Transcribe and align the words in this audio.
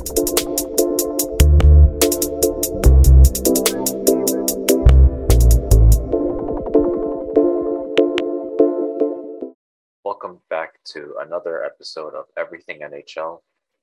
Welcome 0.00 0.16
back 10.48 10.82
to 10.84 11.16
another 11.20 11.64
episode 11.64 12.14
of 12.14 12.24
Everything 12.38 12.80
NHL, 12.80 13.42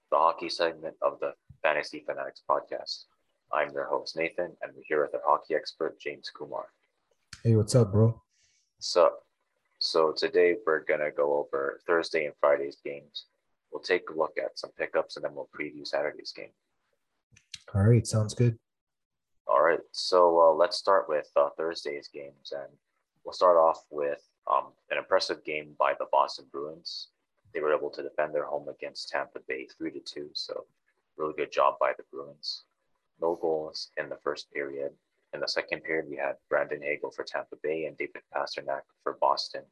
the 0.09 0.17
hockey 0.17 0.49
segment 0.49 0.95
of 1.03 1.19
the 1.19 1.33
Fantasy 1.61 2.03
Fanatics 2.03 2.41
podcast. 2.49 3.03
I'm 3.53 3.71
your 3.71 3.85
host, 3.85 4.17
Nathan, 4.17 4.57
and 4.63 4.71
we're 4.75 4.81
here 4.87 5.03
with 5.03 5.13
our 5.13 5.21
hockey 5.23 5.53
expert, 5.53 5.99
James 5.99 6.31
Kumar. 6.31 6.65
Hey, 7.43 7.55
what's 7.55 7.75
up, 7.75 7.91
bro? 7.91 8.19
So, 8.79 9.11
so 9.77 10.13
today 10.17 10.55
we're 10.65 10.83
gonna 10.83 11.11
go 11.11 11.35
over 11.35 11.79
Thursday 11.85 12.25
and 12.25 12.33
Friday's 12.39 12.77
games. 12.83 13.25
We'll 13.71 13.81
take 13.81 14.09
a 14.09 14.13
look 14.13 14.37
at 14.37 14.57
some 14.57 14.71
pickups 14.77 15.15
and 15.15 15.25
then 15.25 15.35
we'll 15.35 15.49
preview 15.57 15.85
Saturday's 15.85 16.31
game. 16.31 16.49
All 17.73 17.83
right, 17.83 18.07
sounds 18.07 18.33
good. 18.33 18.57
All 19.47 19.61
right, 19.61 19.79
so 19.91 20.39
uh, 20.39 20.53
let's 20.53 20.77
start 20.77 21.07
with 21.07 21.29
uh, 21.35 21.49
Thursday's 21.57 22.09
games, 22.09 22.51
and 22.51 22.69
we'll 23.23 23.33
start 23.33 23.57
off 23.57 23.83
with 23.89 24.21
um, 24.51 24.67
an 24.91 24.97
impressive 24.97 25.43
game 25.45 25.73
by 25.79 25.93
the 25.99 26.05
Boston 26.11 26.45
Bruins. 26.51 27.07
They 27.53 27.61
were 27.61 27.73
able 27.73 27.89
to 27.91 28.03
defend 28.03 28.33
their 28.33 28.45
home 28.45 28.67
against 28.67 29.09
Tampa 29.09 29.39
Bay 29.47 29.67
three 29.77 29.91
to 29.91 29.99
two, 29.99 30.29
so 30.33 30.65
really 31.17 31.33
good 31.33 31.51
job 31.51 31.75
by 31.79 31.93
the 31.97 32.03
Bruins. 32.11 32.63
No 33.21 33.35
goals 33.35 33.89
in 33.97 34.09
the 34.09 34.17
first 34.23 34.51
period. 34.51 34.91
In 35.33 35.39
the 35.39 35.47
second 35.47 35.83
period, 35.83 36.05
we 36.09 36.17
had 36.17 36.35
Brandon 36.49 36.81
Hagel 36.81 37.11
for 37.11 37.23
Tampa 37.23 37.55
Bay 37.63 37.85
and 37.85 37.97
David 37.97 38.21
Pastrnak 38.35 38.81
for 39.03 39.17
Boston. 39.19 39.63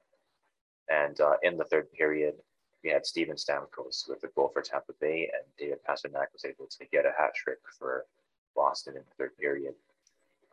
And 0.89 1.19
uh, 1.19 1.35
in 1.43 1.57
the 1.57 1.63
third 1.65 1.91
period, 1.91 2.35
we 2.85 2.91
had 2.91 3.05
Steven 3.05 3.35
Stamkos 3.35 4.07
with 4.07 4.23
a 4.23 4.27
goal 4.35 4.51
for 4.53 4.61
Tampa 4.61 4.93
Bay, 5.01 5.29
and 5.33 5.43
David 5.57 5.79
Pastrnak 5.89 6.31
was 6.31 6.45
able 6.45 6.67
to 6.67 6.85
get 6.91 7.05
a 7.05 7.11
hat 7.17 7.33
trick 7.33 7.57
for 7.79 8.05
Boston 8.55 8.95
in 8.95 9.01
the 9.01 9.15
third 9.17 9.35
period. 9.37 9.73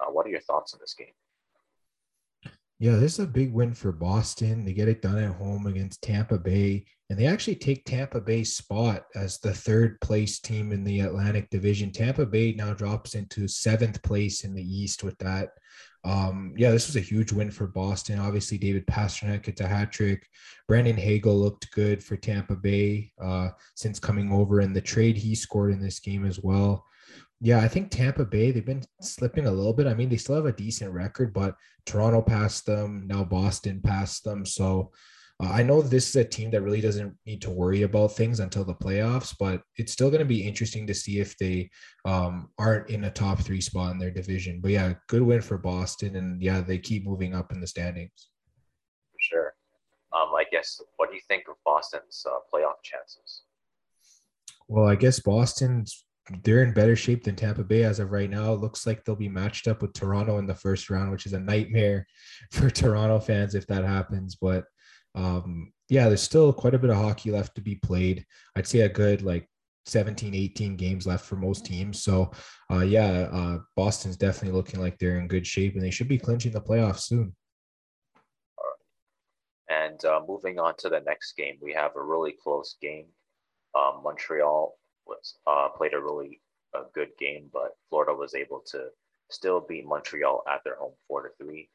Uh, 0.01 0.11
what 0.11 0.27
are 0.27 0.31
your 0.31 0.41
thoughts 0.41 0.73
on 0.73 0.81
this 0.81 0.95
game? 0.95 1.13
Yeah, 2.83 2.97
this 2.97 3.13
is 3.13 3.21
a 3.21 3.29
big 3.29 3.53
win 3.53 3.75
for 3.75 3.93
Boston. 3.93 4.65
They 4.65 4.73
get 4.73 4.89
it 4.89 5.03
done 5.03 5.17
at 5.17 5.37
home 5.37 5.69
against 5.69 6.03
Tampa 6.03 6.37
Bay, 6.37 6.85
and 7.09 7.17
they 7.17 7.27
actually 7.27 7.55
take 7.55 7.85
Tampa 7.85 8.21
Bay's 8.21 8.57
spot 8.57 9.05
as 9.15 9.39
the 9.39 9.55
third 9.55 10.01
place 10.01 10.41
team 10.41 10.73
in 10.73 10.83
the 10.83 10.99
Atlantic 10.99 11.49
Division. 11.49 11.93
Tampa 11.93 12.27
Bay 12.27 12.55
now 12.55 12.75
drops 12.75 13.15
into 13.15 13.47
seventh 13.47 14.03
place 14.03 14.43
in 14.43 14.53
the 14.53 14.65
East 14.65 15.05
with 15.05 15.17
that. 15.19 15.51
Um, 16.03 16.55
yeah, 16.57 16.73
this 16.73 16.89
was 16.89 16.97
a 16.97 17.01
huge 17.01 17.31
win 17.31 17.53
for 17.53 17.69
Boston. 17.69 18.19
Obviously, 18.19 18.59
David 18.59 18.85
Pastrnak 18.89 19.45
gets 19.45 19.61
a 19.61 19.69
hat 19.69 19.93
trick. 19.93 20.27
Brandon 20.67 20.97
Hagel 20.97 21.39
looked 21.39 21.71
good 21.71 22.03
for 22.03 22.17
Tampa 22.17 22.57
Bay 22.57 23.13
uh, 23.23 23.51
since 23.77 24.01
coming 24.01 24.33
over, 24.33 24.59
and 24.59 24.75
the 24.75 24.81
trade 24.81 25.17
he 25.17 25.37
scored 25.37 25.71
in 25.71 25.81
this 25.81 26.01
game 26.01 26.27
as 26.27 26.41
well. 26.41 26.85
Yeah, 27.45 27.59
I 27.59 27.67
think 27.67 27.91
Tampa 27.91 28.25
Bay, 28.25 28.53
they've 28.53 28.65
been 28.65 28.85
slipping 29.01 29.47
a 29.47 29.51
little 29.51 29.73
bit. 29.73 29.89
I 29.89 29.95
mean, 29.95 30.09
they 30.09 30.17
still 30.17 30.37
have 30.37 30.47
a 30.47 30.53
decent 30.53 30.93
record, 30.93 31.35
but 31.35 31.57
Toronto 31.87 32.23
passed 32.23 32.67
them. 32.67 33.05
Now 33.09 33.25
Boston 33.25 33.81
passed 33.83 34.23
them. 34.23 34.47
So 34.47 34.93
uh, 35.43 35.51
I 35.51 35.65
know 35.65 35.83
this 35.83 36.09
is 36.11 36.15
a 36.15 36.25
team 36.25 36.53
that 36.53 36.63
really 36.63 36.81
doesn't 36.81 37.17
need 37.27 37.43
to 37.43 37.51
worry 37.51 37.83
about 37.83 38.13
things 38.13 38.39
until 38.39 38.65
the 38.65 38.77
playoffs, 38.77 39.35
but 39.37 39.61
it's 39.77 39.93
still 39.93 40.09
going 40.09 40.21
to 40.21 40.25
be 40.25 40.47
interesting 40.47 40.87
to 40.87 40.95
see 40.95 41.19
if 41.19 41.37
they 41.37 41.69
um, 42.05 42.51
aren't 42.61 42.91
in 42.91 43.03
a 43.05 43.11
top 43.11 43.41
three 43.41 43.61
spot 43.61 43.91
in 43.91 43.99
their 43.99 44.13
division. 44.13 44.61
But 44.61 44.71
yeah, 44.71 44.95
good 45.09 45.23
win 45.23 45.43
for 45.43 45.59
Boston. 45.59 46.15
And 46.15 46.41
yeah, 46.41 46.61
they 46.61 46.79
keep 46.79 47.05
moving 47.05 47.35
up 47.35 47.51
in 47.51 47.61
the 47.61 47.67
standings. 47.67 48.29
For 49.11 49.19
sure. 49.19 49.55
Um, 50.13 50.33
I 50.37 50.45
guess, 50.53 50.81
what 50.97 51.09
do 51.09 51.17
you 51.17 51.23
think 51.27 51.49
of 51.49 51.57
Boston's 51.65 52.25
uh, 52.25 52.39
playoff 52.55 52.85
chances? 52.85 53.43
Well, 54.69 54.87
I 54.87 54.95
guess 54.95 55.19
Boston's 55.19 56.05
they're 56.45 56.63
in 56.63 56.73
better 56.73 56.95
shape 56.95 57.25
than 57.25 57.35
Tampa 57.35 57.65
Bay 57.65 57.83
as 57.83 57.99
of 57.99 58.13
right 58.13 58.31
now. 58.31 58.53
It 58.53 58.61
looks 58.61 58.87
like 58.87 59.05
they'll 59.05 59.17
be 59.17 59.29
matched 59.29 59.67
up 59.67 59.83
with 59.83 59.93
Toronto 59.93 60.39
in 60.39 60.47
the 60.47 60.55
first 60.55 60.89
round, 60.89 61.11
which 61.11 61.27
is 61.27 61.33
a 61.33 61.41
nightmare 61.41 62.07
for 62.53 62.71
Toronto 62.71 63.19
fans 63.19 63.55
if 63.55 63.67
that 63.67 63.85
happens. 63.85 64.37
But 64.37 64.65
um, 65.15 65.73
yeah, 65.89 66.09
there's 66.09 66.23
still 66.23 66.53
quite 66.53 66.75
a 66.75 66.79
bit 66.79 66.91
of 66.91 66.97
hockey 66.97 67.31
left 67.31 67.55
to 67.57 67.61
be 67.61 67.75
played. 67.77 68.25
I'd 68.57 68.67
say 68.67 68.81
a 68.81 68.89
good 68.89 69.23
like 69.23 69.49
17, 69.87 70.35
18 70.35 70.77
games 70.77 71.07
left 71.07 71.25
for 71.25 71.37
most 71.37 71.67
teams. 71.67 72.03
So 72.03 72.31
uh, 72.71 72.81
yeah, 72.81 73.29
uh, 73.33 73.59
Boston's 73.77 74.17
definitely 74.17 74.57
looking 74.57 74.81
like 74.81 74.99
they're 74.99 75.19
in 75.19 75.29
good 75.29 75.47
shape 75.47 75.75
and 75.75 75.83
they 75.83 75.91
should 75.91 76.09
be 76.09 76.19
clinching 76.19 76.53
the 76.53 76.61
playoffs 76.61 77.01
soon. 77.01 77.35
And 79.69 80.05
uh, 80.05 80.21
moving 80.27 80.59
on 80.59 80.77
to 80.79 80.89
the 80.89 81.01
next 81.01 81.37
game, 81.37 81.57
we 81.61 81.73
have 81.73 81.97
a 81.97 82.03
really 82.03 82.35
close 82.43 82.77
game. 82.81 83.07
Um, 83.75 84.03
Montreal 84.05 84.77
was 85.07 85.37
uh, 85.47 85.69
played 85.69 85.95
a 85.95 86.01
really 86.01 86.41
a 86.75 86.83
good 86.95 87.11
game, 87.19 87.51
but 87.53 87.77
Florida 87.89 88.15
was 88.15 88.35
able 88.35 88.61
to 88.67 88.89
still 89.31 89.61
beat 89.61 89.87
Montreal 89.87 90.43
at 90.53 90.65
their 90.65 90.77
home 90.77 90.95
four 91.07 91.23
to 91.23 91.29
three. 91.37 91.69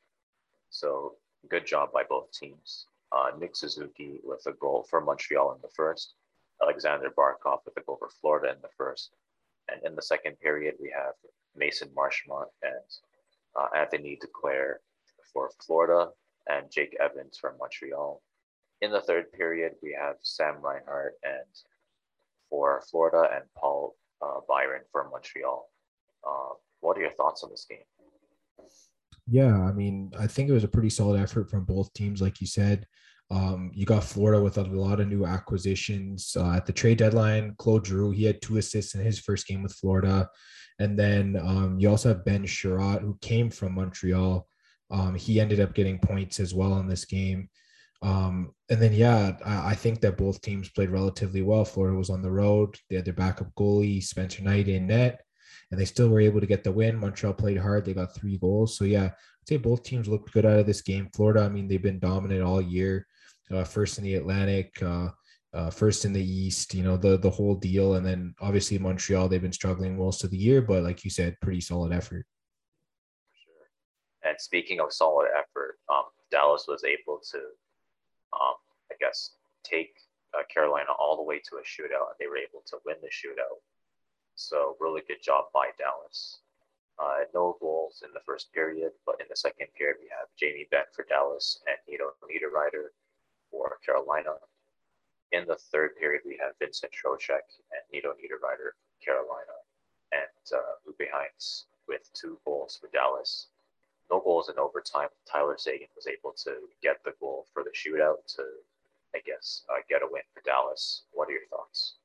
So 0.70 1.16
good 1.50 1.66
job 1.66 1.92
by 1.92 2.04
both 2.04 2.32
teams. 2.32 2.86
Uh, 3.12 3.32
Nick 3.40 3.56
Suzuki 3.56 4.20
with 4.24 4.46
a 4.48 4.54
goal 4.54 4.86
for 4.90 5.00
Montreal 5.02 5.54
in 5.54 5.62
the 5.62 5.70
first, 5.70 6.16
Alexander 6.62 7.10
Barkov 7.10 7.60
with 7.66 7.78
a 7.78 7.82
goal 7.82 7.98
for 7.98 8.10
Florida 8.10 8.54
in 8.54 8.62
the 8.62 8.70
first, 8.78 9.12
and 9.70 9.82
in 9.86 9.96
the 9.96 10.02
second 10.02 10.40
period 10.40 10.76
we 10.82 10.90
have 10.90 11.14
Mason 11.56 11.90
Marchment 11.96 12.48
and 12.64 12.90
uh, 13.56 13.68
Anthony 13.76 14.20
Duclair 14.22 14.76
for 15.32 15.50
Florida 15.66 16.10
and 16.48 16.72
Jake 16.72 16.96
Evans 17.00 17.38
from 17.38 17.58
Montreal. 17.60 18.22
In 18.82 18.92
the 18.92 19.02
third 19.02 19.32
period, 19.32 19.74
we 19.82 19.96
have 20.00 20.18
Sam 20.22 20.58
Reinhart 20.62 21.16
and 21.24 21.46
for 22.50 22.82
Florida 22.90 23.30
and 23.34 23.44
Paul 23.58 23.96
uh, 24.22 24.40
Byron 24.48 24.82
from 24.92 25.12
Montreal. 25.12 25.70
Uh, 26.28 26.54
what 26.82 26.98
are 26.98 27.02
your 27.02 27.12
thoughts 27.12 27.44
on 27.44 27.50
this 27.50 27.66
game? 27.70 27.80
Yeah, 29.30 29.62
I 29.62 29.74
mean, 29.74 30.12
I 30.18 30.28
think 30.28 30.50
it 30.50 30.54
was 30.54 30.64
a 30.64 30.70
pretty 30.70 30.90
solid 30.90 31.20
effort 31.20 31.50
from 31.50 31.66
both 31.66 31.92
teams, 31.94 32.22
like 32.22 32.40
you 32.40 32.48
said. 32.48 32.86
Um, 33.30 33.72
you 33.74 33.86
got 33.86 34.06
Florida 34.06 34.42
with 34.42 34.58
a 34.58 34.64
lot 34.64 35.02
of 35.02 35.10
new 35.10 35.26
acquisitions 35.26 36.36
uh, 36.40 36.54
at 36.54 36.66
the 36.66 36.72
trade 36.72 36.98
deadline. 36.98 37.56
Claude 37.58 37.86
Giroux, 37.86 38.12
he 38.12 38.24
had 38.24 38.42
two 38.42 38.58
assists 38.58 38.96
in 38.96 39.02
his 39.02 39.20
first 39.20 39.48
game 39.48 39.62
with 39.62 39.74
Florida, 39.74 40.30
and 40.80 40.98
then 40.98 41.38
um, 41.42 41.78
you 41.78 41.90
also 41.90 42.10
have 42.10 42.24
Ben 42.24 42.46
Chiarot, 42.46 43.02
who 43.02 43.18
came 43.22 43.50
from 43.50 43.76
Montreal. 43.76 44.48
Um, 44.90 45.16
he 45.16 45.42
ended 45.42 45.60
up 45.60 45.74
getting 45.74 46.00
points 46.00 46.40
as 46.40 46.54
well 46.54 46.80
in 46.80 46.88
this 46.88 47.04
game. 47.04 47.50
Um, 48.02 48.54
and 48.70 48.82
then, 48.82 48.94
yeah, 48.94 49.38
I, 49.44 49.70
I, 49.70 49.76
think 49.76 50.02
that 50.02 50.18
both 50.18 50.42
teams 50.42 50.70
played 50.70 50.92
relatively 50.92 51.42
well. 51.42 51.66
Florida 51.66 51.98
was 51.98 52.12
on 52.12 52.22
the 52.22 52.32
road. 52.32 52.78
They 52.90 52.96
had 52.96 53.06
their 53.06 53.14
backup 53.14 53.54
goalie, 53.56 54.04
Spencer 54.04 54.44
Knight, 54.44 54.68
in 54.68 54.86
net, 54.86 55.22
and 55.72 55.80
they 55.80 55.86
still 55.86 56.10
were 56.10 56.22
able 56.22 56.40
to 56.40 56.46
get 56.46 56.64
the 56.64 56.72
win. 56.72 57.00
Montreal 57.00 57.34
played 57.34 57.58
hard. 57.58 57.86
They 57.86 57.96
got 57.96 58.14
three 58.14 58.38
goals. 58.38 58.78
So, 58.78 58.86
yeah, 58.86 59.06
I'd 59.06 59.48
say 59.48 59.58
both 59.58 59.84
teams 59.84 60.08
looked 60.08 60.32
good 60.32 60.46
out 60.46 60.60
of 60.60 60.68
this 60.68 60.82
game. 60.82 61.10
Florida, 61.16 61.42
I 61.42 61.50
mean, 61.50 61.68
they've 61.68 61.82
been 61.82 62.00
dominant 62.00 62.44
all 62.44 62.62
year, 62.62 63.08
uh, 63.52 63.64
first 63.64 63.98
in 63.98 64.04
the 64.04 64.16
Atlantic. 64.16 64.72
Uh, 64.82 65.10
uh, 65.54 65.72
first 65.72 66.06
in 66.06 66.14
the 66.14 66.24
East, 66.24 66.74
you 66.74 66.84
know 66.84 66.98
the 66.98 67.18
the 67.18 67.30
whole 67.30 67.56
deal, 67.56 67.96
and 67.96 68.06
then 68.06 68.36
obviously 68.42 68.78
Montreal 68.78 69.28
they've 69.28 69.42
been 69.42 69.52
struggling 69.54 69.98
most 69.98 70.24
of 70.24 70.30
the 70.30 70.38
year, 70.38 70.62
but 70.62 70.84
like 70.84 71.04
you 71.04 71.10
said, 71.10 71.38
pretty 71.42 71.62
solid 71.62 71.94
effort. 71.94 72.26
And 74.24 74.36
speaking 74.40 74.80
of 74.80 74.92
solid 74.92 75.30
effort, 75.36 75.80
um, 75.92 76.04
Dallas 76.32 76.66
was 76.68 76.84
able 76.84 77.22
to 77.32 77.40
um, 78.34 78.56
I 78.92 78.96
guess, 79.00 79.32
take 79.64 79.96
uh, 80.34 80.44
Carolina 80.54 80.92
all 80.98 81.16
the 81.16 81.24
way 81.24 81.40
to 81.40 81.58
a 81.58 81.64
shootout, 81.64 82.12
and 82.12 82.18
they 82.20 82.28
were 82.28 82.38
able 82.38 82.64
to 82.68 82.78
win 82.86 82.96
the 83.02 83.08
shootout. 83.08 83.60
So 84.36 84.78
really 84.80 85.02
good 85.08 85.22
job 85.22 85.46
by 85.54 85.70
Dallas. 85.78 86.40
Uh, 87.00 87.26
no 87.34 87.58
goals 87.60 88.04
in 88.06 88.12
the 88.14 88.26
first 88.26 88.52
period, 88.54 88.92
but 89.06 89.22
in 89.22 89.28
the 89.30 89.36
second 89.36 89.68
period 89.78 89.98
we 90.02 90.10
have 90.10 90.28
Jamie 90.38 90.68
Benn 90.72 90.90
for 90.94 91.06
Dallas 91.10 91.60
and 91.68 91.78
Nino 91.88 92.14
Niederreiter 92.26 92.90
for 93.52 93.78
Carolina. 93.86 94.34
In 95.32 95.46
the 95.46 95.56
third 95.56 95.96
period 95.98 96.22
we 96.26 96.40
have 96.42 96.58
Vincent 96.60 96.92
Trocheck 96.92 97.46
and 97.72 97.84
Nino 97.94 98.10
Niederreiter 98.14 98.74
for 98.74 98.98
Carolina, 99.04 99.58
and 100.12 100.46
uh, 100.54 100.78
Roope 100.88 101.08
Hintz 101.10 101.66
with 101.88 102.10
two 102.14 102.40
goals 102.46 102.78
for 102.80 102.90
Dallas 102.90 103.48
no 104.10 104.20
goals 104.20 104.50
in 104.50 104.60
overtime. 104.60 105.10
Tyler 105.30 105.56
Seguin 105.58 105.88
was 105.96 106.08
able 106.08 106.34
to 106.44 106.52
get 106.82 106.98
the 107.04 107.14
goal 107.20 107.46
for 107.54 107.64
the 107.64 107.72
shootout 107.72 108.26
to, 108.36 108.44
I 109.16 109.20
guess, 109.26 109.64
uh, 109.70 109.82
get 109.90 110.02
a 110.02 110.08
win 110.10 110.22
for 110.34 110.42
Dallas. 110.46 111.04
What 111.12 111.30
are 111.30 111.34
your 111.34 111.48
thoughts? 111.50 111.96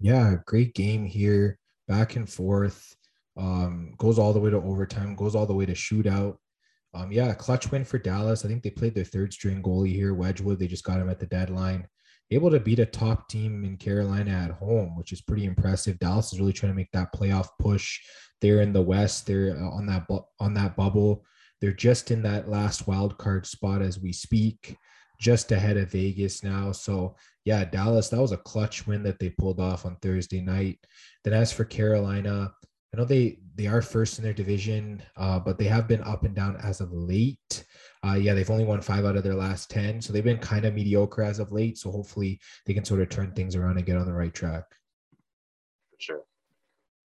Yeah, 0.00 0.36
great 0.46 0.74
game 0.74 1.04
here, 1.04 1.58
back 1.88 2.16
and 2.16 2.28
forth. 2.28 2.96
Um, 3.36 3.94
goes 3.96 4.18
all 4.18 4.32
the 4.32 4.40
way 4.40 4.50
to 4.50 4.56
overtime, 4.56 5.14
goes 5.14 5.34
all 5.34 5.46
the 5.46 5.54
way 5.54 5.64
to 5.66 5.72
shootout. 5.72 6.36
Um, 6.94 7.10
yeah, 7.10 7.32
clutch 7.32 7.70
win 7.70 7.84
for 7.84 7.98
Dallas. 7.98 8.44
I 8.44 8.48
think 8.48 8.62
they 8.62 8.70
played 8.70 8.94
their 8.94 9.04
third 9.04 9.32
string 9.32 9.62
goalie 9.62 9.94
here, 9.94 10.12
Wedgewood. 10.12 10.58
They 10.58 10.66
just 10.66 10.84
got 10.84 11.00
him 11.00 11.08
at 11.08 11.18
the 11.18 11.26
deadline. 11.26 11.86
Able 12.34 12.50
to 12.50 12.60
beat 12.60 12.78
a 12.78 12.86
top 12.86 13.28
team 13.28 13.64
in 13.64 13.76
Carolina 13.76 14.30
at 14.30 14.50
home, 14.50 14.96
which 14.96 15.12
is 15.12 15.20
pretty 15.20 15.44
impressive. 15.44 15.98
Dallas 15.98 16.32
is 16.32 16.40
really 16.40 16.52
trying 16.52 16.72
to 16.72 16.76
make 16.76 16.90
that 16.92 17.12
playoff 17.14 17.48
push. 17.58 18.00
They're 18.40 18.60
in 18.60 18.72
the 18.72 18.82
West. 18.82 19.26
They're 19.26 19.56
uh, 19.56 19.70
on 19.70 19.86
that 19.86 20.06
bu- 20.08 20.24
on 20.40 20.54
that 20.54 20.76
bubble. 20.76 21.24
They're 21.60 21.72
just 21.72 22.10
in 22.10 22.22
that 22.22 22.48
last 22.48 22.86
wild 22.88 23.18
card 23.18 23.46
spot 23.46 23.82
as 23.82 24.00
we 24.00 24.12
speak. 24.12 24.76
just 25.20 25.52
ahead 25.52 25.76
of 25.76 25.92
Vegas 25.92 26.42
now. 26.42 26.72
So 26.72 27.14
yeah, 27.44 27.64
Dallas, 27.64 28.08
that 28.08 28.20
was 28.20 28.32
a 28.32 28.36
clutch 28.38 28.86
win 28.86 29.02
that 29.04 29.18
they 29.20 29.30
pulled 29.30 29.60
off 29.60 29.86
on 29.86 29.96
Thursday 30.02 30.40
night. 30.40 30.78
Then 31.22 31.32
as 31.32 31.52
for 31.52 31.64
Carolina, 31.64 32.52
I 32.92 32.96
know 32.96 33.04
they 33.04 33.38
they 33.54 33.66
are 33.66 33.82
first 33.82 34.18
in 34.18 34.24
their 34.24 34.32
division, 34.32 35.02
uh, 35.16 35.38
but 35.38 35.58
they 35.58 35.64
have 35.64 35.86
been 35.86 36.02
up 36.02 36.24
and 36.24 36.34
down 36.34 36.56
as 36.56 36.80
of 36.80 36.92
late. 36.92 37.64
Uh, 38.04 38.14
yeah, 38.14 38.34
they've 38.34 38.50
only 38.50 38.64
won 38.64 38.80
five 38.80 39.04
out 39.04 39.16
of 39.16 39.24
their 39.24 39.34
last 39.34 39.70
ten, 39.70 40.00
so 40.00 40.12
they've 40.12 40.24
been 40.24 40.38
kind 40.38 40.64
of 40.64 40.74
mediocre 40.74 41.22
as 41.22 41.38
of 41.38 41.52
late. 41.52 41.78
So 41.78 41.90
hopefully 41.90 42.40
they 42.66 42.74
can 42.74 42.84
sort 42.84 43.00
of 43.00 43.08
turn 43.08 43.32
things 43.32 43.54
around 43.54 43.76
and 43.76 43.86
get 43.86 43.96
on 43.96 44.06
the 44.06 44.12
right 44.12 44.34
track. 44.34 44.64
For 45.90 45.96
sure. 45.98 46.22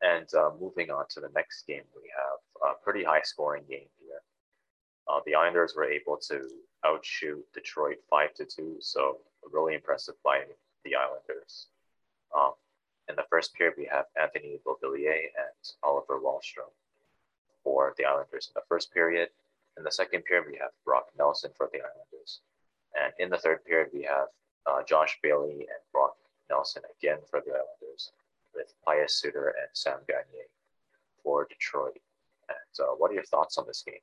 And 0.01 0.27
uh, 0.33 0.51
moving 0.59 0.89
on 0.89 1.05
to 1.11 1.19
the 1.19 1.29
next 1.35 1.65
game, 1.67 1.83
we 1.95 2.09
have 2.15 2.71
a 2.71 2.83
pretty 2.83 3.03
high 3.03 3.21
scoring 3.23 3.63
game 3.69 3.89
here. 3.99 4.21
Uh, 5.07 5.19
the 5.25 5.35
Islanders 5.35 5.73
were 5.75 5.85
able 5.85 6.17
to 6.29 6.47
outshoot 6.85 7.44
Detroit 7.53 7.97
five 8.09 8.33
to 8.35 8.45
two, 8.45 8.77
so 8.79 9.19
really 9.51 9.73
impressive 9.73 10.15
by 10.23 10.44
the 10.83 10.91
Islanders. 10.95 11.67
Um, 12.38 12.53
in 13.09 13.15
the 13.15 13.25
first 13.30 13.54
period, 13.54 13.75
we 13.77 13.86
have 13.86 14.06
Anthony 14.19 14.59
Beauvillier 14.65 15.13
and 15.13 15.74
Oliver 15.83 16.19
Wahlstrom 16.19 16.71
for 17.63 17.94
the 17.98 18.06
Islanders 18.06 18.48
in 18.48 18.54
the 18.56 18.65
first 18.68 18.94
period. 18.94 19.30
In 19.77 19.83
the 19.83 19.92
second 19.92 20.24
period, 20.25 20.48
we 20.51 20.57
have 20.57 20.71
Brock 20.86 21.07
Nelson 21.18 21.51
for 21.56 21.69
the 21.71 21.80
Islanders. 21.80 22.42
And 22.95 23.13
in 23.19 23.30
the 23.30 23.38
third 23.38 23.63
period, 23.65 23.89
we 23.94 24.04
have 24.04 24.27
uh, 24.65 24.83
Josh 24.83 25.18
Bailey 25.21 25.59
and 25.59 25.81
Brock 25.92 26.15
Nelson 26.50 26.81
again 27.00 27.19
for 27.30 27.42
the 27.45 27.51
Islanders, 27.51 28.12
with 28.56 28.74
Pius 28.86 29.15
Suter 29.15 29.50
and 29.50 29.68
Sam 29.74 30.00
Gagner 30.07 30.48
for 31.24 31.45
Detroit. 31.48 32.00
And 32.50 32.88
uh, 32.88 32.94
what 32.98 33.12
are 33.12 33.15
your 33.15 33.24
thoughts 33.24 33.57
on 33.57 33.65
this 33.68 33.83
game? 33.86 33.95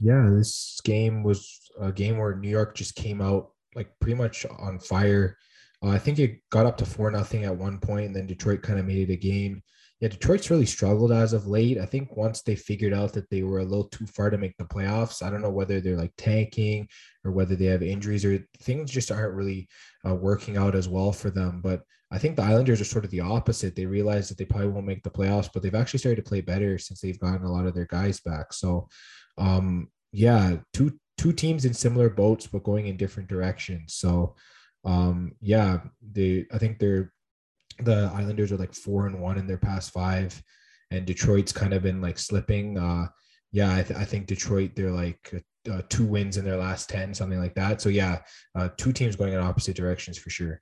Yeah, 0.00 0.28
this 0.30 0.80
game 0.82 1.22
was 1.22 1.60
a 1.80 1.92
game 1.92 2.18
where 2.18 2.34
New 2.34 2.48
York 2.48 2.74
just 2.74 2.94
came 2.94 3.20
out 3.20 3.50
like 3.74 3.88
pretty 4.00 4.16
much 4.16 4.46
on 4.58 4.78
fire. 4.78 5.36
Uh, 5.82 5.88
I 5.88 5.98
think 5.98 6.18
it 6.18 6.40
got 6.50 6.66
up 6.66 6.76
to 6.78 6.86
four 6.86 7.10
nothing 7.10 7.44
at 7.44 7.56
one 7.56 7.78
point, 7.78 8.06
and 8.06 8.16
then 8.16 8.26
Detroit 8.26 8.62
kind 8.62 8.78
of 8.78 8.86
made 8.86 9.08
it 9.08 9.12
a 9.12 9.16
game. 9.16 9.62
Yeah, 10.00 10.08
Detroit's 10.08 10.50
really 10.50 10.66
struggled 10.66 11.12
as 11.12 11.32
of 11.32 11.46
late. 11.46 11.78
I 11.78 11.86
think 11.86 12.16
once 12.16 12.42
they 12.42 12.56
figured 12.56 12.92
out 12.92 13.12
that 13.12 13.30
they 13.30 13.44
were 13.44 13.60
a 13.60 13.64
little 13.64 13.84
too 13.84 14.06
far 14.06 14.30
to 14.30 14.38
make 14.38 14.56
the 14.58 14.64
playoffs, 14.64 15.22
I 15.22 15.30
don't 15.30 15.42
know 15.42 15.50
whether 15.50 15.80
they're 15.80 15.96
like 15.96 16.12
tanking 16.16 16.88
or 17.24 17.30
whether 17.30 17.54
they 17.54 17.66
have 17.66 17.84
injuries 17.84 18.24
or 18.24 18.44
things 18.60 18.90
just 18.90 19.12
aren't 19.12 19.34
really 19.34 19.68
uh, 20.04 20.16
working 20.16 20.56
out 20.56 20.74
as 20.74 20.88
well 20.88 21.12
for 21.12 21.30
them. 21.30 21.60
But 21.62 21.82
I 22.10 22.18
think 22.18 22.34
the 22.34 22.42
Islanders 22.42 22.80
are 22.80 22.84
sort 22.84 23.04
of 23.04 23.12
the 23.12 23.20
opposite. 23.20 23.76
They 23.76 23.86
realize 23.86 24.28
that 24.28 24.38
they 24.38 24.44
probably 24.44 24.68
won't 24.68 24.86
make 24.86 25.04
the 25.04 25.10
playoffs, 25.10 25.48
but 25.52 25.62
they've 25.62 25.74
actually 25.74 26.00
started 26.00 26.16
to 26.16 26.28
play 26.28 26.40
better 26.40 26.78
since 26.78 27.00
they've 27.00 27.18
gotten 27.20 27.46
a 27.46 27.52
lot 27.52 27.66
of 27.66 27.74
their 27.74 27.86
guys 27.86 28.20
back. 28.20 28.52
So, 28.52 28.88
um, 29.38 29.88
yeah, 30.10 30.56
two 30.72 30.98
two 31.16 31.32
teams 31.32 31.64
in 31.64 31.72
similar 31.72 32.10
boats 32.10 32.48
but 32.48 32.64
going 32.64 32.88
in 32.88 32.96
different 32.96 33.28
directions. 33.28 33.94
So 33.94 34.34
um 34.84 35.32
yeah, 35.40 35.80
they 36.12 36.46
I 36.52 36.58
think 36.58 36.78
they're 36.78 37.12
the 37.78 38.10
Islanders 38.14 38.52
are 38.52 38.58
like 38.58 38.74
four 38.74 39.06
and 39.06 39.20
one 39.20 39.38
in 39.38 39.46
their 39.46 39.58
past 39.58 39.92
five, 39.92 40.40
and 40.90 41.06
Detroit's 41.06 41.52
kind 41.52 41.72
of 41.72 41.82
been 41.82 42.00
like 42.00 42.18
slipping. 42.18 42.78
Uh 42.78 43.08
yeah, 43.54 43.76
I, 43.76 43.82
th- 43.82 43.98
I 43.98 44.04
think 44.04 44.26
Detroit 44.26 44.72
they're 44.74 44.90
like 44.90 45.44
uh, 45.70 45.82
two 45.88 46.04
wins 46.04 46.36
in 46.36 46.44
their 46.44 46.56
last 46.56 46.88
10 46.88 47.14
something 47.14 47.38
like 47.38 47.54
that 47.54 47.80
so 47.80 47.88
yeah 47.88 48.18
uh, 48.58 48.68
two 48.76 48.92
teams 48.92 49.14
going 49.14 49.32
in 49.32 49.38
opposite 49.38 49.76
directions 49.76 50.18
for 50.18 50.28
sure 50.28 50.60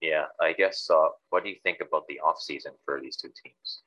yeah 0.00 0.24
i 0.40 0.52
guess 0.52 0.90
uh, 0.92 1.06
what 1.28 1.44
do 1.44 1.50
you 1.50 1.56
think 1.62 1.78
about 1.80 2.04
the 2.08 2.18
offseason 2.24 2.72
for 2.84 3.00
these 3.00 3.16
two 3.16 3.30
teams 3.44 3.82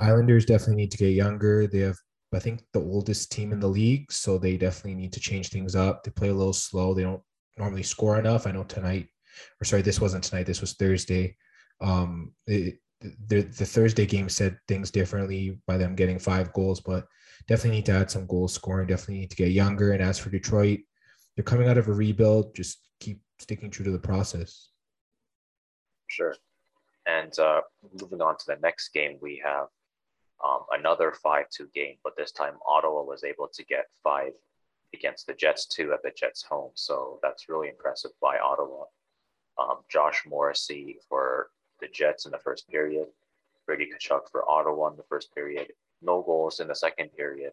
islanders 0.00 0.44
definitely 0.44 0.76
need 0.76 0.92
to 0.92 0.98
get 0.98 1.08
younger 1.08 1.66
they 1.66 1.80
have 1.80 1.96
I 2.34 2.38
think 2.38 2.62
the 2.72 2.80
oldest 2.80 3.32
team 3.32 3.52
in 3.52 3.60
the 3.60 3.68
league, 3.68 4.12
so 4.12 4.36
they 4.36 4.58
definitely 4.58 4.96
need 4.96 5.12
to 5.14 5.20
change 5.20 5.48
things 5.48 5.74
up. 5.74 6.04
They 6.04 6.10
play 6.10 6.28
a 6.28 6.34
little 6.34 6.52
slow. 6.52 6.92
They 6.92 7.02
don't 7.02 7.22
normally 7.58 7.82
score 7.82 8.18
enough. 8.18 8.46
I 8.46 8.52
know 8.52 8.64
tonight, 8.64 9.08
or 9.60 9.64
sorry, 9.64 9.82
this 9.82 10.00
wasn't 10.00 10.24
tonight. 10.24 10.46
This 10.46 10.60
was 10.60 10.74
Thursday. 10.74 11.36
Um, 11.80 12.32
the 12.46 12.76
the 13.28 13.42
Thursday 13.42 14.06
game 14.06 14.28
said 14.28 14.58
things 14.66 14.90
differently 14.90 15.60
by 15.66 15.76
them 15.76 15.94
getting 15.94 16.18
five 16.18 16.52
goals, 16.52 16.80
but 16.80 17.06
definitely 17.46 17.78
need 17.78 17.86
to 17.86 17.92
add 17.92 18.10
some 18.10 18.26
goal 18.26 18.48
scoring. 18.48 18.88
Definitely 18.88 19.20
need 19.20 19.30
to 19.30 19.36
get 19.36 19.52
younger. 19.52 19.92
And 19.92 20.02
as 20.02 20.18
for 20.18 20.30
Detroit, 20.30 20.80
they're 21.36 21.44
coming 21.44 21.68
out 21.68 21.78
of 21.78 21.88
a 21.88 21.92
rebuild. 21.92 22.54
Just 22.54 22.80
keep 22.98 23.20
sticking 23.38 23.70
true 23.70 23.84
to 23.84 23.92
the 23.92 23.98
process. 23.98 24.70
Sure. 26.08 26.34
And 27.06 27.36
uh, 27.38 27.60
moving 28.00 28.20
on 28.20 28.36
to 28.36 28.44
the 28.48 28.58
next 28.60 28.88
game, 28.88 29.18
we 29.22 29.40
have 29.44 29.68
um, 30.44 30.60
another 30.72 31.14
5-2 31.24 31.72
game, 31.74 31.96
but 32.04 32.16
this 32.16 32.32
time 32.32 32.54
Ottawa 32.66 33.02
was 33.02 33.24
able 33.24 33.48
to 33.54 33.64
get 33.64 33.86
five 34.02 34.32
against 34.94 35.26
the 35.26 35.34
Jets 35.34 35.66
two 35.66 35.92
at 35.92 36.02
the 36.02 36.12
Jets 36.16 36.42
home. 36.42 36.70
So 36.74 37.18
that's 37.22 37.48
really 37.48 37.68
impressive 37.68 38.12
by 38.20 38.38
Ottawa. 38.38 38.84
Um, 39.58 39.78
Josh 39.90 40.22
Morrissey 40.26 40.98
for 41.08 41.50
the 41.80 41.88
Jets 41.88 42.26
in 42.26 42.32
the 42.32 42.38
first 42.38 42.68
period, 42.68 43.06
Brady 43.66 43.86
Tkachuk 43.86 44.30
for 44.30 44.48
Ottawa 44.48 44.88
in 44.88 44.96
the 44.96 45.02
first 45.08 45.34
period. 45.34 45.72
No 46.00 46.22
goals 46.22 46.60
in 46.60 46.68
the 46.68 46.74
second 46.74 47.08
period, 47.16 47.52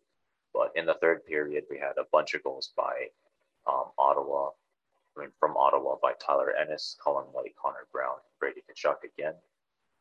but 0.54 0.72
in 0.76 0.86
the 0.86 0.96
third 0.96 1.26
period 1.26 1.64
we 1.70 1.78
had 1.78 1.98
a 1.98 2.06
bunch 2.12 2.34
of 2.34 2.44
goals 2.44 2.72
by 2.78 3.08
um, 3.68 3.86
Ottawa. 3.98 4.50
I 5.18 5.22
mean, 5.22 5.32
from 5.40 5.58
Ottawa 5.58 5.96
by 6.02 6.14
Tyler 6.26 6.54
Ennis, 6.56 6.96
Colin 7.04 7.26
White, 7.32 7.56
Connor 7.60 7.88
Brown, 7.92 8.18
Brady 8.40 8.62
Tkachuk 8.70 8.98
again, 9.04 9.34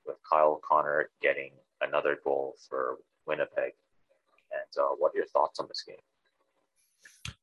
with 0.06 0.16
Kyle 0.28 0.60
Connor 0.62 1.08
getting 1.22 1.52
another 1.80 2.18
goal 2.22 2.54
for 2.68 2.98
Winnipeg. 3.26 3.72
And 4.52 4.84
uh, 4.84 4.94
what 4.98 5.12
are 5.14 5.18
your 5.18 5.26
thoughts 5.26 5.58
on 5.58 5.68
this 5.68 5.84
game? 5.86 5.96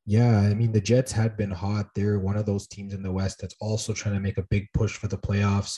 Yeah, 0.05 0.39
I 0.39 0.53
mean 0.53 0.71
the 0.71 0.81
Jets 0.81 1.11
had 1.11 1.37
been 1.37 1.51
hot. 1.51 1.87
They're 1.95 2.19
one 2.19 2.37
of 2.37 2.45
those 2.45 2.67
teams 2.67 2.93
in 2.93 3.03
the 3.03 3.11
West 3.11 3.39
that's 3.39 3.55
also 3.61 3.93
trying 3.93 4.15
to 4.15 4.21
make 4.21 4.37
a 4.37 4.47
big 4.49 4.67
push 4.73 4.95
for 4.95 5.07
the 5.07 5.17
playoffs. 5.17 5.77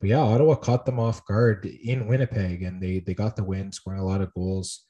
But 0.00 0.10
yeah, 0.10 0.20
Ottawa 0.20 0.54
caught 0.54 0.86
them 0.86 0.98
off 0.98 1.24
guard 1.26 1.66
in 1.66 2.06
Winnipeg, 2.06 2.62
and 2.62 2.82
they 2.82 3.00
they 3.00 3.14
got 3.14 3.36
the 3.36 3.44
win, 3.44 3.72
scoring 3.72 4.00
a 4.00 4.04
lot 4.04 4.20
of 4.20 4.32
goals. 4.34 4.82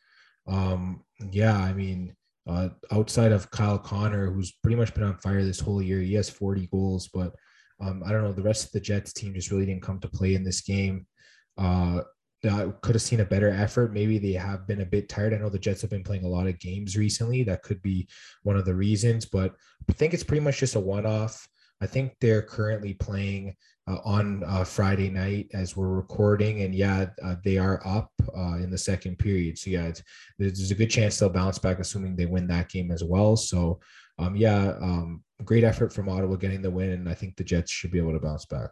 Um, 0.47 1.05
yeah, 1.31 1.57
I 1.57 1.73
mean, 1.73 2.15
uh, 2.47 2.71
outside 2.93 3.33
of 3.33 3.51
Kyle 3.51 3.79
Connor, 3.79 4.31
who's 4.31 4.53
pretty 4.63 4.77
much 4.77 4.95
been 4.95 5.05
on 5.05 5.19
fire 5.19 5.45
this 5.45 5.61
whole 5.61 5.81
year, 5.83 6.01
he 6.01 6.15
has 6.15 6.29
40 6.29 6.67
goals, 6.67 7.09
but 7.13 7.35
um, 7.81 8.03
I 8.05 8.13
don't 8.13 8.23
know. 8.23 8.33
The 8.33 8.43
rest 8.43 8.67
of 8.67 8.73
the 8.73 8.81
Jets 8.81 9.13
team 9.13 9.35
just 9.35 9.51
really 9.51 9.67
didn't 9.67 9.83
come 9.83 10.01
to 10.01 10.09
play 10.09 10.35
in 10.35 10.45
this 10.45 10.61
game. 10.61 11.07
Uh, 11.57 12.01
Could 12.83 12.95
have 12.95 13.03
seen 13.03 13.21
a 13.21 13.25
better 13.25 13.51
effort. 13.51 13.93
Maybe 13.93 14.19
they 14.19 14.33
have 14.33 14.67
been 14.67 14.83
a 14.83 14.87
bit 14.87 15.09
tired. 15.09 15.35
I 15.35 15.39
know 15.39 15.49
the 15.49 15.59
Jets 15.59 15.81
have 15.81 15.91
been 15.91 16.05
playing 16.05 16.25
a 16.25 16.29
lot 16.29 16.47
of 16.47 16.59
games 16.59 16.97
recently. 16.97 17.43
That 17.43 17.63
could 17.63 17.81
be 17.83 18.09
one 18.43 18.57
of 18.57 18.65
the 18.65 18.75
reasons, 18.75 19.25
but 19.25 19.55
I 19.89 19.93
think 19.93 20.15
it's 20.15 20.25
pretty 20.25 20.45
much 20.45 20.59
just 20.59 20.75
a 20.75 20.81
one 20.81 21.07
off. 21.07 21.49
I 21.81 21.87
think 21.87 22.15
they're 22.21 22.43
currently 22.43 22.95
playing 22.95 23.57
uh, 23.87 23.99
on 24.05 24.43
uh, 24.45 24.65
Friday 24.65 25.11
night 25.11 25.51
as 25.53 25.77
we're 25.77 25.89
recording, 25.89 26.63
and 26.63 26.75
yeah, 26.75 27.07
uh, 27.23 27.37
they 27.45 27.59
are 27.59 27.83
up 27.85 28.11
uh, 28.37 28.57
in 28.57 28.71
the 28.71 28.79
second 28.79 29.19
period. 29.19 29.59
So 29.59 29.71
yeah, 29.71 29.93
there's 30.39 30.71
a 30.71 30.75
good 30.75 30.91
chance 30.91 31.19
they'll 31.19 31.29
bounce 31.29 31.59
back, 31.59 31.79
assuming 31.79 32.17
they 32.17 32.27
win 32.27 32.47
that 32.47 32.71
game 32.71 32.91
as 32.91 33.05
well. 33.05 33.37
So 33.37 33.81
um, 34.19 34.37
yeah, 34.37 34.75
um, 34.81 35.23
great 35.45 35.65
effort 35.65 35.93
from 35.93 36.09
Ottawa 36.09 36.37
getting 36.37 36.63
the 36.63 36.71
win, 36.71 36.91
and 36.91 37.09
I 37.09 37.15
think 37.15 37.37
the 37.37 37.45
Jets 37.45 37.71
should 37.71 37.91
be 37.91 37.99
able 37.99 38.13
to 38.13 38.21
bounce 38.21 38.47
back. 38.47 38.71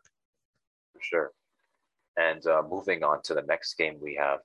For 0.94 1.00
sure. 1.02 1.32
And 2.32 2.46
uh, 2.46 2.62
moving 2.68 3.04
on 3.04 3.20
to 3.24 3.34
the 3.34 3.42
next 3.42 3.74
game, 3.74 3.98
we 4.00 4.14
have 4.14 4.40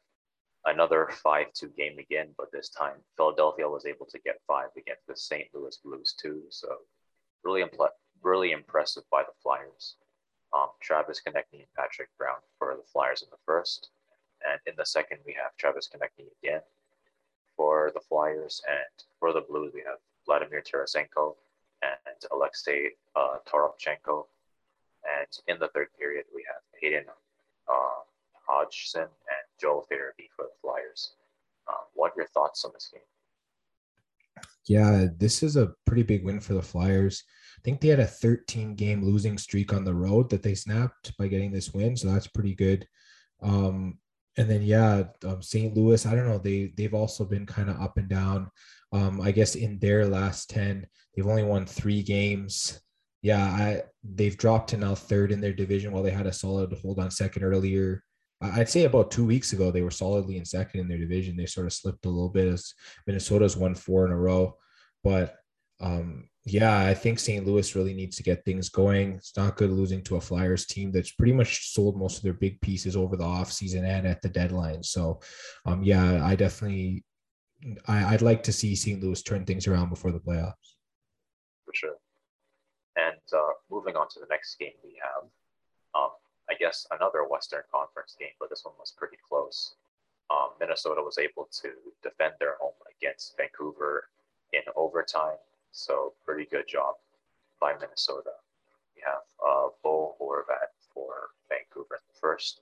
another 0.65 1.07
5 1.23 1.53
2 1.53 1.69
game 1.69 1.97
again, 1.99 2.27
but 2.37 2.51
this 2.51 2.67
time 2.67 2.95
Philadelphia 3.15 3.67
was 3.69 3.85
able 3.85 4.05
to 4.07 4.19
get 4.19 4.41
five 4.45 4.69
against 4.75 5.07
the 5.07 5.15
St. 5.15 5.47
Louis 5.53 5.77
Blues, 5.85 6.13
too. 6.19 6.41
So, 6.49 6.67
really, 7.45 7.63
impl- 7.63 7.97
really 8.21 8.51
impressive 8.51 9.03
by 9.09 9.23
the 9.23 9.31
Flyers. 9.41 9.95
Um, 10.53 10.67
Travis 10.81 11.21
Konecny 11.25 11.59
and 11.59 11.73
Patrick 11.77 12.09
Brown 12.17 12.39
for 12.59 12.75
the 12.75 12.89
Flyers 12.91 13.21
in 13.21 13.29
the 13.31 13.43
first. 13.45 13.89
And 14.45 14.59
in 14.65 14.73
the 14.77 14.85
second, 14.85 15.19
we 15.25 15.33
have 15.41 15.55
Travis 15.57 15.87
Konecny 15.87 16.25
again 16.43 16.61
for 17.55 17.91
the 17.93 18.01
Flyers. 18.01 18.61
And 18.67 19.05
for 19.19 19.31
the 19.31 19.45
Blues, 19.47 19.71
we 19.73 19.83
have 19.87 19.99
Vladimir 20.25 20.61
Tarasenko 20.61 21.35
and 21.81 22.19
Alexei 22.33 22.89
uh, 23.15 23.37
Toropchenko. 23.47 24.25
And 25.05 25.27
in 25.47 25.57
the 25.59 25.69
third 25.69 25.87
period, 25.97 26.25
we 26.35 26.43
have 26.47 26.61
Hayden 26.81 27.05
uh, 27.69 28.01
Hodgson 28.47 29.01
and 29.01 29.45
Joel 29.59 29.85
Farabee 29.91 30.29
for 30.35 30.45
the 30.45 30.57
Flyers. 30.61 31.13
Um, 31.67 31.85
what 31.93 32.11
are 32.11 32.17
your 32.17 32.27
thoughts 32.27 32.63
on 32.65 32.71
this 32.73 32.89
game? 32.91 33.01
Yeah, 34.67 35.07
this 35.17 35.43
is 35.43 35.55
a 35.55 35.73
pretty 35.85 36.03
big 36.03 36.25
win 36.25 36.39
for 36.39 36.53
the 36.53 36.61
Flyers. 36.61 37.23
I 37.57 37.61
think 37.63 37.81
they 37.81 37.87
had 37.87 37.99
a 37.99 38.05
13 38.05 38.75
game 38.75 39.03
losing 39.03 39.37
streak 39.37 39.73
on 39.73 39.83
the 39.83 39.95
road 39.95 40.29
that 40.29 40.43
they 40.43 40.55
snapped 40.55 41.17
by 41.17 41.27
getting 41.27 41.51
this 41.51 41.73
win, 41.73 41.95
so 41.95 42.11
that's 42.11 42.27
pretty 42.27 42.53
good. 42.53 42.87
Um, 43.41 43.97
and 44.37 44.49
then 44.49 44.61
yeah, 44.61 45.03
um, 45.25 45.41
St. 45.41 45.75
Louis, 45.75 46.05
I 46.05 46.15
don't 46.15 46.27
know, 46.27 46.37
they 46.37 46.73
they've 46.77 46.93
also 46.93 47.25
been 47.25 47.45
kind 47.45 47.69
of 47.69 47.81
up 47.81 47.97
and 47.97 48.07
down. 48.07 48.51
Um, 48.91 49.19
I 49.19 49.31
guess 49.31 49.55
in 49.55 49.79
their 49.79 50.05
last 50.05 50.49
10, 50.51 50.85
they've 51.15 51.27
only 51.27 51.43
won 51.43 51.65
three 51.65 52.03
games 52.03 52.79
yeah, 53.21 53.43
I 53.43 53.83
they've 54.03 54.37
dropped 54.37 54.69
to 54.71 54.77
now 54.77 54.95
third 54.95 55.31
in 55.31 55.41
their 55.41 55.53
division 55.53 55.91
while 55.91 56.03
they 56.03 56.11
had 56.11 56.27
a 56.27 56.33
solid 56.33 56.73
hold 56.81 56.99
on 56.99 57.11
second 57.11 57.43
earlier. 57.43 58.03
I'd 58.39 58.69
say 58.69 58.83
about 58.83 59.09
two 59.09 59.25
weeks 59.25 59.53
ago 59.53 59.71
they 59.71 59.81
were 59.81 59.91
solidly 59.91 60.37
in 60.37 60.45
second 60.45 60.79
in 60.79 60.87
their 60.87 60.99
division. 60.99 61.35
They 61.35 61.47
sort 61.47 61.65
of 61.65 61.73
slipped 61.73 62.05
a 62.05 62.09
little 62.09 62.29
bit 62.29 62.47
as 62.47 62.73
Minnesota's 63.07 63.57
won 63.57 63.73
four 63.73 64.05
in 64.05 64.11
a 64.11 64.17
row, 64.17 64.55
but 65.03 65.35
um, 65.79 66.29
yeah, 66.49 66.79
I 66.79 66.93
think 66.93 67.19
St. 67.19 67.45
Louis 67.45 67.75
really 67.75 67.93
needs 67.93 68.15
to 68.17 68.23
get 68.23 68.45
things 68.45 68.69
going. 68.69 69.13
It's 69.13 69.35
not 69.35 69.57
good 69.57 69.69
losing 69.69 70.01
to 70.03 70.15
a 70.15 70.21
Flyers 70.21 70.65
team 70.65 70.93
that's 70.93 71.11
pretty 71.11 71.33
much 71.33 71.73
sold 71.73 71.97
most 71.97 72.17
of 72.17 72.23
their 72.23 72.33
big 72.33 72.61
pieces 72.61 72.95
over 72.95 73.17
the 73.17 73.25
offseason 73.25 73.83
and 73.83 74.07
at 74.07 74.21
the 74.21 74.29
deadline. 74.29 74.81
So, 74.81 75.19
um, 75.65 75.83
yeah, 75.83 76.25
I 76.25 76.35
definitely, 76.35 77.03
I, 77.85 78.13
I'd 78.13 78.21
like 78.21 78.43
to 78.43 78.53
see 78.53 78.75
St. 78.75 79.03
Louis 79.03 79.21
turn 79.21 79.43
things 79.45 79.67
around 79.67 79.89
before 79.89 80.13
the 80.13 80.19
playoffs. 80.19 80.53
For 81.65 81.73
sure. 81.73 81.95
And 82.97 83.21
uh, 83.31 83.53
moving 83.69 83.95
on 83.95 84.09
to 84.09 84.19
the 84.19 84.27
next 84.29 84.57
game 84.57 84.73
we 84.83 84.97
have, 85.01 85.29
um, 85.95 86.11
I 86.49 86.55
guess 86.59 86.87
another 86.91 87.23
Western 87.29 87.61
Conference 87.71 88.15
game, 88.19 88.33
but 88.39 88.49
this 88.49 88.65
one 88.65 88.73
was 88.79 88.93
pretty 88.97 89.17
close. 89.21 89.75
Um, 90.29 90.57
Minnesota 90.59 91.01
was 91.01 91.17
able 91.17 91.47
to 91.61 91.69
defend 92.03 92.33
their 92.39 92.57
home 92.59 92.75
against 92.97 93.37
Vancouver 93.37 94.09
in 94.51 94.61
overtime 94.75 95.37
so 95.77 96.13
pretty 96.25 96.45
good 96.49 96.67
job 96.67 96.95
by 97.61 97.73
Minnesota. 97.79 98.31
We 98.95 99.03
have 99.05 99.21
uh, 99.45 99.69
Bo 99.83 100.15
Horvat 100.19 100.73
for 100.93 101.29
Vancouver 101.49 101.95
in 101.95 102.05
the 102.11 102.19
first, 102.19 102.61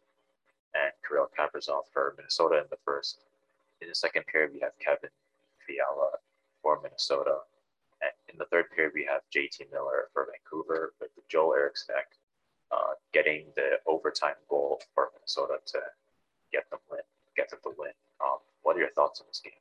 and 0.73 0.91
Kirill 1.07 1.29
Kaprizov 1.37 1.83
for 1.93 2.13
Minnesota 2.17 2.57
in 2.57 2.65
the 2.69 2.77
first. 2.83 3.19
In 3.81 3.87
the 3.87 3.95
second 3.95 4.25
period, 4.27 4.51
we 4.53 4.59
have 4.59 4.77
Kevin 4.79 5.09
Fiala 5.65 6.19
for 6.61 6.81
Minnesota. 6.83 7.39
In 8.29 8.37
the 8.37 8.45
third 8.45 8.65
period, 8.75 8.93
we 8.93 9.05
have 9.05 9.21
JT 9.35 9.71
Miller 9.71 10.09
for 10.13 10.27
Vancouver 10.31 10.93
with 10.99 11.11
Joel 11.29 11.53
Eriksson 11.55 11.95
uh, 12.71 12.93
getting 13.13 13.45
the 13.55 13.79
overtime 13.87 14.35
goal 14.49 14.81
for 14.93 15.09
Minnesota 15.13 15.55
to 15.67 15.79
get 16.51 16.69
them 16.69 16.79
win, 16.89 17.01
get 17.35 17.49
them 17.49 17.59
the 17.63 17.71
win. 17.77 17.91
Um, 18.23 18.37
what 18.63 18.75
are 18.75 18.79
your 18.79 18.91
thoughts 18.91 19.21
on 19.21 19.27
this 19.27 19.41
game? 19.43 19.53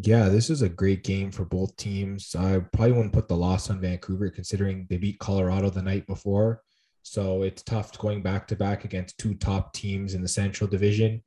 Yeah, 0.00 0.28
this 0.28 0.48
is 0.48 0.62
a 0.62 0.68
great 0.68 1.04
game 1.04 1.30
for 1.30 1.44
both 1.44 1.76
teams. 1.76 2.34
I 2.34 2.60
probably 2.72 2.92
wouldn't 2.92 3.12
put 3.12 3.28
the 3.28 3.36
loss 3.36 3.68
on 3.68 3.80
Vancouver 3.80 4.30
considering 4.30 4.86
they 4.88 4.96
beat 4.96 5.18
Colorado 5.18 5.68
the 5.68 5.82
night 5.82 6.06
before. 6.06 6.62
So 7.02 7.42
it's 7.42 7.62
tough 7.62 7.98
going 7.98 8.22
back 8.22 8.46
to 8.48 8.56
back 8.56 8.84
against 8.84 9.18
two 9.18 9.34
top 9.34 9.74
teams 9.74 10.14
in 10.14 10.22
the 10.22 10.28
Central 10.28 10.68
Division. 10.68 11.22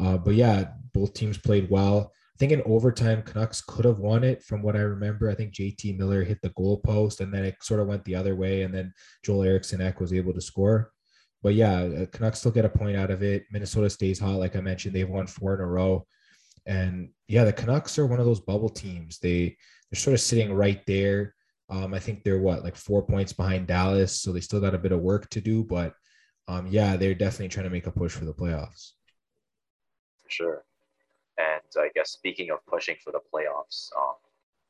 Uh, 0.00 0.16
but 0.16 0.34
yeah, 0.34 0.70
both 0.92 1.14
teams 1.14 1.38
played 1.38 1.70
well. 1.70 2.12
Think 2.40 2.52
in 2.52 2.62
overtime, 2.62 3.20
Canucks 3.20 3.60
could 3.60 3.84
have 3.84 3.98
won 3.98 4.24
it 4.24 4.42
from 4.42 4.62
what 4.62 4.74
I 4.74 4.80
remember. 4.80 5.28
I 5.28 5.34
think 5.34 5.52
JT 5.52 5.98
Miller 5.98 6.24
hit 6.24 6.40
the 6.40 6.48
goal 6.56 6.78
post 6.78 7.20
and 7.20 7.32
then 7.32 7.44
it 7.44 7.56
sort 7.60 7.80
of 7.80 7.86
went 7.86 8.02
the 8.06 8.14
other 8.14 8.34
way. 8.34 8.62
And 8.62 8.72
then 8.72 8.94
Joel 9.22 9.42
Eriksson 9.42 9.82
Ek 9.82 10.00
was 10.00 10.14
able 10.14 10.32
to 10.32 10.40
score. 10.40 10.90
But 11.42 11.52
yeah, 11.52 11.82
uh, 11.82 12.06
Canucks 12.06 12.38
still 12.38 12.50
get 12.50 12.64
a 12.64 12.70
point 12.70 12.96
out 12.96 13.10
of 13.10 13.22
it. 13.22 13.44
Minnesota 13.52 13.90
stays 13.90 14.18
hot. 14.18 14.38
Like 14.38 14.56
I 14.56 14.62
mentioned, 14.62 14.94
they've 14.94 15.06
won 15.06 15.26
four 15.26 15.54
in 15.54 15.60
a 15.60 15.66
row. 15.66 16.06
And 16.64 17.10
yeah, 17.28 17.44
the 17.44 17.52
Canucks 17.52 17.98
are 17.98 18.06
one 18.06 18.20
of 18.20 18.26
those 18.26 18.40
bubble 18.40 18.70
teams. 18.70 19.18
They 19.18 19.58
they're 19.90 20.00
sort 20.00 20.14
of 20.14 20.20
sitting 20.20 20.50
right 20.50 20.80
there. 20.86 21.34
Um, 21.68 21.92
I 21.92 21.98
think 21.98 22.24
they're 22.24 22.40
what 22.40 22.64
like 22.64 22.74
four 22.74 23.02
points 23.02 23.34
behind 23.34 23.66
Dallas, 23.66 24.18
so 24.18 24.32
they 24.32 24.40
still 24.40 24.60
got 24.62 24.74
a 24.74 24.78
bit 24.78 24.92
of 24.92 25.00
work 25.00 25.28
to 25.30 25.42
do. 25.42 25.62
But 25.62 25.92
um, 26.48 26.68
yeah, 26.68 26.96
they're 26.96 27.14
definitely 27.14 27.48
trying 27.48 27.64
to 27.64 27.70
make 27.70 27.86
a 27.86 27.92
push 27.92 28.12
for 28.12 28.24
the 28.24 28.32
playoffs. 28.32 28.92
Sure. 30.28 30.64
I 31.76 31.90
guess 31.94 32.10
speaking 32.10 32.50
of 32.50 32.64
pushing 32.66 32.96
for 33.02 33.12
the 33.12 33.20
playoffs, 33.32 33.90
um, 33.96 34.14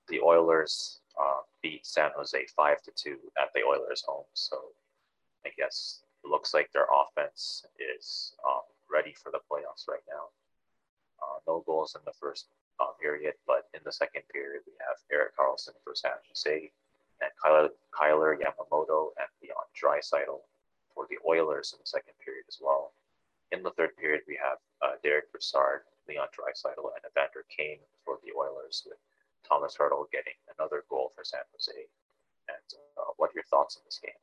the 0.08 0.20
Oilers 0.20 1.00
uh, 1.20 1.40
beat 1.62 1.86
San 1.86 2.10
Jose 2.16 2.46
five 2.56 2.82
to 2.82 2.92
two 2.94 3.18
at 3.40 3.52
the 3.54 3.62
Oilers' 3.62 4.04
home. 4.06 4.24
So 4.34 4.56
I 5.46 5.50
guess 5.56 6.02
it 6.24 6.28
looks 6.28 6.52
like 6.52 6.70
their 6.72 6.86
offense 6.92 7.64
is 7.78 8.34
um, 8.46 8.62
ready 8.90 9.14
for 9.14 9.30
the 9.30 9.40
playoffs 9.50 9.88
right 9.88 10.04
now. 10.08 10.28
Uh, 11.22 11.38
no 11.46 11.62
goals 11.66 11.96
in 11.96 12.02
the 12.04 12.12
first 12.12 12.46
uh, 12.80 12.92
period, 13.00 13.34
but 13.46 13.68
in 13.74 13.80
the 13.84 13.92
second 13.92 14.22
period, 14.32 14.62
we 14.66 14.72
have 14.80 14.96
Erik 15.12 15.36
Karlsson 15.36 15.74
for 15.84 15.94
San 15.94 16.12
Jose 16.28 16.70
and 17.20 17.30
Kyler, 17.42 17.68
Kailer 17.96 18.36
Yamamoto 18.36 19.10
and 19.18 19.28
Leon 19.42 19.68
Draisaitl 19.76 20.40
for 20.94 21.06
the 21.08 21.18
Oilers 21.28 21.72
in 21.72 21.78
the 21.82 21.86
second 21.86 22.14
period 22.24 22.44
as 22.48 22.58
well. 22.60 22.92
In 23.52 23.62
the 23.62 23.70
third 23.72 23.96
period, 23.96 24.22
we 24.26 24.38
have 24.42 24.58
uh, 24.82 24.96
Derek 25.02 25.30
Brassard, 25.32 25.82
Leon 26.10 26.28
Draisaitl, 26.34 26.90
and 26.90 27.06
Evander 27.06 27.46
Kane 27.46 27.78
for 28.04 28.18
the 28.26 28.34
Oilers, 28.34 28.82
with 28.84 28.98
Thomas 29.46 29.78
Hertl 29.78 30.10
getting 30.10 30.34
another 30.58 30.82
goal 30.90 31.12
for 31.14 31.22
San 31.22 31.46
Jose. 31.54 31.86
And 32.50 32.68
uh, 32.98 33.14
what 33.16 33.30
are 33.30 33.38
your 33.38 33.46
thoughts 33.46 33.78
on 33.78 33.86
this 33.86 34.00
game? 34.02 34.18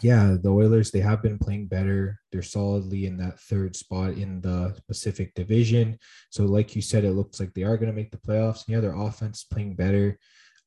yeah, 0.00 0.36
the 0.40 0.50
Oilers 0.50 0.90
they 0.90 1.00
have 1.00 1.22
been 1.22 1.38
playing 1.38 1.66
better. 1.66 2.20
They're 2.32 2.42
solidly 2.42 3.06
in 3.06 3.16
that 3.18 3.38
third 3.40 3.76
spot 3.76 4.12
in 4.12 4.40
the 4.40 4.76
Pacific 4.88 5.34
Division. 5.34 5.98
So, 6.30 6.44
like 6.44 6.74
you 6.74 6.82
said, 6.82 7.04
it 7.04 7.12
looks 7.12 7.40
like 7.40 7.54
they 7.54 7.62
are 7.62 7.76
going 7.76 7.90
to 7.90 7.96
make 7.96 8.10
the 8.10 8.18
playoffs. 8.18 8.66
And 8.66 8.74
yeah, 8.74 8.80
their 8.80 8.96
offense 8.96 9.44
playing 9.44 9.74
better. 9.76 10.18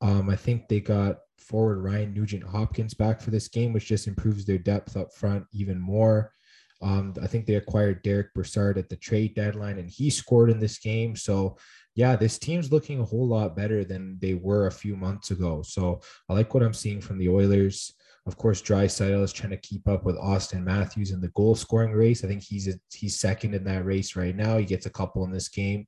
Um, 0.02 0.30
I 0.30 0.36
think 0.36 0.68
they 0.68 0.80
got 0.80 1.18
forward 1.38 1.84
Ryan 1.84 2.14
Nugent 2.14 2.44
Hopkins 2.44 2.94
back 2.94 3.22
for 3.22 3.32
this 3.32 3.48
game, 3.48 3.74
which 3.74 3.88
just 3.88 4.08
improves 4.08 4.46
their 4.46 4.58
depth 4.58 4.96
up 4.96 5.14
front 5.14 5.46
even 5.52 5.80
more. 5.80 6.32
Um, 6.82 7.14
I 7.22 7.28
think 7.28 7.46
they 7.46 7.56
acquired 7.56 8.04
Derek 8.04 8.34
Brassard 8.34 8.78
at 8.78 8.90
the 8.90 8.96
trade 8.96 9.36
deadline, 9.36 9.80
and 9.80 9.90
he 9.90 10.10
scored 10.10 10.50
in 10.50 10.60
this 10.60 10.78
game. 10.78 11.16
So, 11.16 11.58
yeah, 11.96 12.16
this 12.16 12.40
team's 12.40 12.72
looking 12.72 13.00
a 13.00 13.06
whole 13.06 13.28
lot 13.28 13.56
better 13.56 13.84
than 13.84 14.18
they 14.22 14.34
were 14.34 14.68
a 14.68 14.72
few 14.72 14.96
months 14.96 15.32
ago. 15.32 15.62
So, 15.62 16.02
I 16.30 16.34
like 16.34 16.54
what 16.54 16.64
I'm 16.64 16.74
seeing 16.74 17.02
from 17.02 17.18
the 17.18 17.30
Oilers. 17.30 17.94
Of 18.26 18.38
course, 18.38 18.62
Draisaitl 18.62 19.24
is 19.24 19.34
trying 19.34 19.52
to 19.52 19.58
keep 19.58 19.88
up 19.88 20.06
with 20.06 20.16
Auston 20.18 20.64
Matthews 20.64 21.12
in 21.12 21.20
the 21.20 21.30
goal 21.30 21.56
scoring 21.56 21.92
race. 21.92 22.24
I 22.24 22.28
think 22.28 22.44
he's 22.44 22.68
a, 22.68 22.74
he's 22.94 23.20
second 23.20 23.56
in 23.56 23.64
that 23.66 23.86
race 23.86 24.16
right 24.16 24.36
now. 24.36 24.58
He 24.58 24.66
gets 24.66 24.86
a 24.86 24.92
couple 24.92 25.24
in 25.26 25.32
this 25.32 25.50
game, 25.50 25.86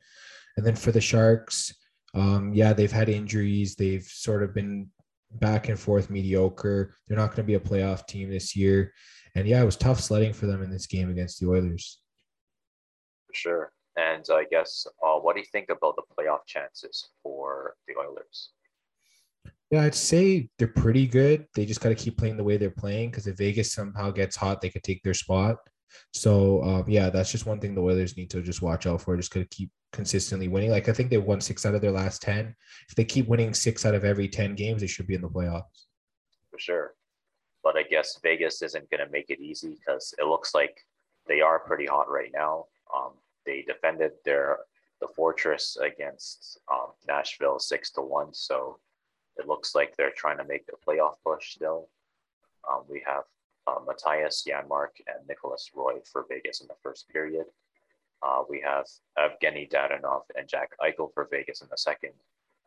and 0.57 0.65
then 0.65 0.75
for 0.75 0.91
the 0.91 1.01
Sharks, 1.01 1.73
um, 2.13 2.53
yeah, 2.53 2.73
they've 2.73 2.91
had 2.91 3.09
injuries. 3.09 3.75
They've 3.75 4.03
sort 4.03 4.43
of 4.43 4.53
been 4.53 4.89
back 5.33 5.69
and 5.69 5.79
forth 5.79 6.09
mediocre. 6.09 6.93
They're 7.07 7.17
not 7.17 7.27
going 7.27 7.37
to 7.37 7.43
be 7.43 7.53
a 7.53 7.59
playoff 7.59 8.07
team 8.07 8.29
this 8.29 8.55
year, 8.55 8.93
and 9.35 9.47
yeah, 9.47 9.61
it 9.61 9.65
was 9.65 9.77
tough 9.77 9.99
sledding 9.99 10.33
for 10.33 10.45
them 10.45 10.63
in 10.63 10.69
this 10.69 10.87
game 10.87 11.09
against 11.09 11.39
the 11.39 11.47
Oilers. 11.47 11.99
For 13.27 13.33
sure. 13.33 13.71
And 13.97 14.25
I 14.31 14.45
guess, 14.49 14.87
uh, 15.05 15.19
what 15.19 15.35
do 15.35 15.41
you 15.41 15.47
think 15.51 15.69
about 15.69 15.95
the 15.95 16.03
playoff 16.17 16.45
chances 16.45 17.09
for 17.23 17.75
the 17.87 17.95
Oilers? 17.99 18.51
Yeah, 19.69 19.83
I'd 19.83 19.95
say 19.95 20.49
they're 20.57 20.67
pretty 20.67 21.07
good. 21.07 21.47
They 21.55 21.65
just 21.65 21.79
got 21.79 21.89
to 21.89 21.95
keep 21.95 22.17
playing 22.17 22.37
the 22.37 22.43
way 22.43 22.57
they're 22.57 22.69
playing 22.69 23.11
because 23.11 23.27
if 23.27 23.37
Vegas 23.37 23.73
somehow 23.73 24.11
gets 24.11 24.35
hot, 24.35 24.61
they 24.61 24.69
could 24.69 24.83
take 24.83 25.01
their 25.03 25.13
spot. 25.13 25.57
So 26.13 26.63
um, 26.63 26.85
yeah, 26.87 27.09
that's 27.09 27.31
just 27.31 27.45
one 27.45 27.59
thing 27.59 27.75
the 27.75 27.81
Oilers 27.81 28.17
need 28.17 28.29
to 28.31 28.41
just 28.41 28.61
watch 28.61 28.85
out 28.85 29.01
for. 29.01 29.15
Just 29.17 29.31
gotta 29.31 29.45
keep 29.45 29.69
consistently 29.91 30.47
winning. 30.47 30.71
Like 30.71 30.89
I 30.89 30.93
think 30.93 31.09
they've 31.09 31.23
won 31.23 31.41
six 31.41 31.65
out 31.65 31.75
of 31.75 31.81
their 31.81 31.91
last 31.91 32.21
ten. 32.21 32.55
If 32.89 32.95
they 32.95 33.05
keep 33.05 33.27
winning 33.27 33.53
six 33.53 33.85
out 33.85 33.95
of 33.95 34.05
every 34.05 34.27
ten 34.27 34.55
games, 34.55 34.81
they 34.81 34.87
should 34.87 35.07
be 35.07 35.15
in 35.15 35.21
the 35.21 35.29
playoffs. 35.29 35.87
For 36.49 36.59
sure, 36.59 36.93
but 37.63 37.77
I 37.77 37.83
guess 37.83 38.19
Vegas 38.21 38.61
isn't 38.61 38.89
gonna 38.89 39.09
make 39.11 39.29
it 39.29 39.39
easy 39.39 39.77
because 39.79 40.13
it 40.17 40.25
looks 40.25 40.53
like 40.53 40.85
they 41.27 41.41
are 41.41 41.59
pretty 41.59 41.85
hot 41.85 42.09
right 42.09 42.31
now. 42.33 42.65
Um, 42.95 43.11
they 43.45 43.61
defended 43.61 44.13
their 44.25 44.59
the 44.99 45.07
fortress 45.07 45.77
against 45.81 46.59
um, 46.71 46.91
Nashville 47.07 47.59
six 47.59 47.89
to 47.91 48.01
one, 48.01 48.33
so 48.33 48.77
it 49.37 49.47
looks 49.47 49.73
like 49.73 49.95
they're 49.95 50.11
trying 50.11 50.37
to 50.37 50.43
make 50.43 50.65
a 50.71 50.89
playoff 50.89 51.15
push 51.25 51.53
still. 51.55 51.87
Um, 52.69 52.83
we 52.87 53.01
have 53.05 53.23
uh, 53.67 53.79
Mattias 53.79 54.45
Janmark 54.47 54.89
and 55.07 55.27
Nicolas 55.27 55.71
Roy 55.73 55.99
for 56.05 56.25
Vegas 56.29 56.61
in 56.61 56.67
the 56.67 56.75
first 56.83 57.09
period. 57.09 57.45
Uh, 58.21 58.43
we 58.47 58.61
have 58.61 58.85
Evgeny 59.17 59.69
Dadonov 59.69 60.23
and 60.37 60.47
Jack 60.47 60.71
Eichel 60.79 61.11
for 61.13 61.27
Vegas 61.31 61.61
in 61.61 61.67
the 61.71 61.77
second, 61.77 62.11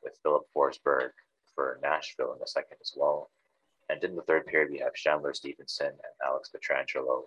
with 0.02 0.18
Filip 0.22 0.42
Forsberg 0.54 1.10
for 1.54 1.78
Nashville 1.82 2.32
in 2.32 2.40
the 2.40 2.46
second 2.46 2.78
as 2.80 2.92
well. 2.96 3.30
And 3.88 4.02
in 4.02 4.16
the 4.16 4.22
third 4.22 4.46
period, 4.46 4.70
we 4.70 4.78
have 4.78 4.94
Chandler 4.94 5.34
Stephenson 5.34 5.88
and 5.88 5.96
Alex 6.26 6.50
Pietrangelo 6.54 7.24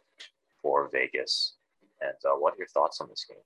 for 0.62 0.90
Vegas. 0.92 1.56
And 2.02 2.16
uh, 2.26 2.36
what 2.38 2.54
are 2.54 2.58
your 2.58 2.68
thoughts 2.68 3.00
on 3.02 3.10
this 3.10 3.26
game? 3.28 3.38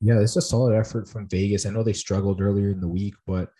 Yeah, 0.00 0.20
it's 0.20 0.36
a 0.36 0.42
solid 0.42 0.74
effort 0.74 1.08
from 1.08 1.28
Vegas. 1.28 1.66
I 1.66 1.70
know 1.70 1.82
they 1.82 1.92
struggled 1.92 2.40
earlier 2.40 2.70
in 2.70 2.80
the 2.80 2.88
week, 2.88 3.14
but 3.26 3.50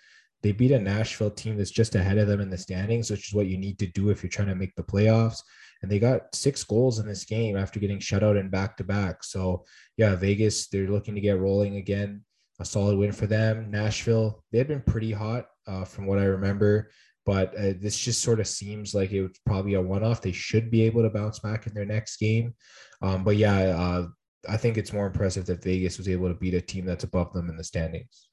they 0.43 0.53
beat 0.53 0.73
a 0.73 0.79
Nashville 0.79 1.31
team 1.31 1.57
that's 1.57 1.71
just 1.71 1.95
ahead 1.95 2.19
of 2.19 2.29
them 2.29 2.41
in 2.41 2.51
the 2.51 2.59
standings, 2.59 3.11
which 3.11 3.29
is 3.29 3.35
what 3.35 3.47
you 3.47 3.57
need 3.57 3.79
to 3.79 3.87
do 3.87 4.11
if 4.11 4.23
you're 4.23 4.31
trying 4.31 4.49
to 4.49 4.55
make 4.55 4.75
the 4.75 4.83
playoffs. 4.83 5.41
And 5.81 5.91
they 5.91 5.99
got 5.99 6.35
six 6.35 6.63
goals 6.63 6.99
in 6.99 7.07
this 7.07 7.25
game 7.25 7.57
after 7.57 7.81
getting 7.81 7.99
shut 7.99 8.23
out 8.23 8.37
in 8.37 8.51
back 8.51 8.77
to 8.77 8.85
back. 8.85 9.25
So, 9.25 9.65
yeah, 9.97 10.15
Vegas, 10.17 10.69
they're 10.69 10.89
looking 10.89 11.15
to 11.15 11.21
get 11.21 11.39
rolling 11.39 11.77
again. 11.77 12.23
A 12.61 12.65
solid 12.65 12.99
win 12.99 13.13
for 13.13 13.27
them. 13.27 13.71
Nashville, 13.71 14.45
they 14.53 14.59
had 14.59 14.69
been 14.69 14.83
pretty 14.83 15.13
hot 15.13 15.47
uh, 15.67 15.85
from 15.85 16.07
what 16.07 16.19
I 16.19 16.25
remember, 16.25 16.91
but 17.27 17.57
uh, 17.57 17.75
this 17.81 17.99
just 17.99 18.23
sort 18.23 18.41
of 18.41 18.47
seems 18.47 18.95
like 18.95 19.13
it 19.13 19.23
was 19.23 19.39
probably 19.47 19.75
a 19.75 19.81
one 19.81 20.05
off. 20.05 20.21
They 20.21 20.33
should 20.33 20.71
be 20.71 20.83
able 20.83 21.03
to 21.03 21.11
bounce 21.11 21.39
back 21.39 21.67
in 21.67 21.75
their 21.75 21.85
next 21.85 22.19
game. 22.19 22.55
Um, 23.03 23.25
but 23.25 23.37
yeah, 23.37 23.59
uh, 23.59 24.07
I 24.49 24.57
think 24.57 24.77
it's 24.77 24.93
more 24.93 25.07
impressive 25.07 25.47
that 25.47 25.63
Vegas 25.63 25.99
was 25.99 26.09
able 26.09 26.29
to 26.29 26.35
beat 26.35 26.55
a 26.55 26.61
team 26.61 26.85
that's 26.85 27.05
above 27.05 27.33
them 27.33 27.49
in 27.49 27.57
the 27.57 27.65
standings 27.65 28.29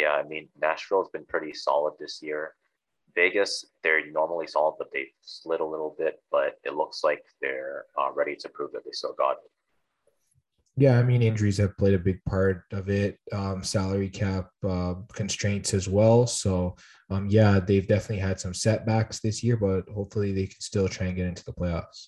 yeah, 0.00 0.12
I 0.12 0.22
mean, 0.22 0.48
Nashville 0.60 1.02
has 1.02 1.10
been 1.10 1.26
pretty 1.26 1.52
solid 1.52 1.94
this 2.00 2.20
year. 2.22 2.54
Vegas, 3.14 3.66
they're 3.82 4.10
normally 4.10 4.46
solid, 4.46 4.76
but 4.78 4.88
they 4.92 5.08
slid 5.20 5.60
a 5.60 5.64
little 5.64 5.94
bit, 5.98 6.22
but 6.30 6.54
it 6.64 6.74
looks 6.74 7.04
like 7.04 7.22
they're 7.42 7.84
uh, 7.98 8.10
ready 8.12 8.34
to 8.36 8.48
prove 8.48 8.72
that 8.72 8.84
they 8.84 8.92
still 8.92 9.14
got 9.18 9.32
it. 9.32 9.50
Yeah, 10.80 10.98
I 10.98 11.02
mean 11.02 11.20
injuries 11.20 11.58
have 11.58 11.76
played 11.76 11.92
a 11.92 11.98
big 11.98 12.24
part 12.24 12.64
of 12.72 12.88
it. 12.88 13.18
Um, 13.32 13.62
salary 13.62 14.08
cap 14.08 14.48
uh, 14.66 14.94
constraints 15.12 15.74
as 15.74 15.90
well. 15.90 16.26
So 16.26 16.74
um, 17.10 17.26
yeah, 17.28 17.60
they've 17.60 17.86
definitely 17.86 18.20
had 18.20 18.40
some 18.40 18.54
setbacks 18.54 19.20
this 19.20 19.44
year, 19.44 19.58
but 19.58 19.86
hopefully 19.92 20.32
they 20.32 20.46
can 20.46 20.58
still 20.58 20.88
try 20.88 21.08
and 21.08 21.16
get 21.16 21.26
into 21.26 21.44
the 21.44 21.52
playoffs. 21.52 22.06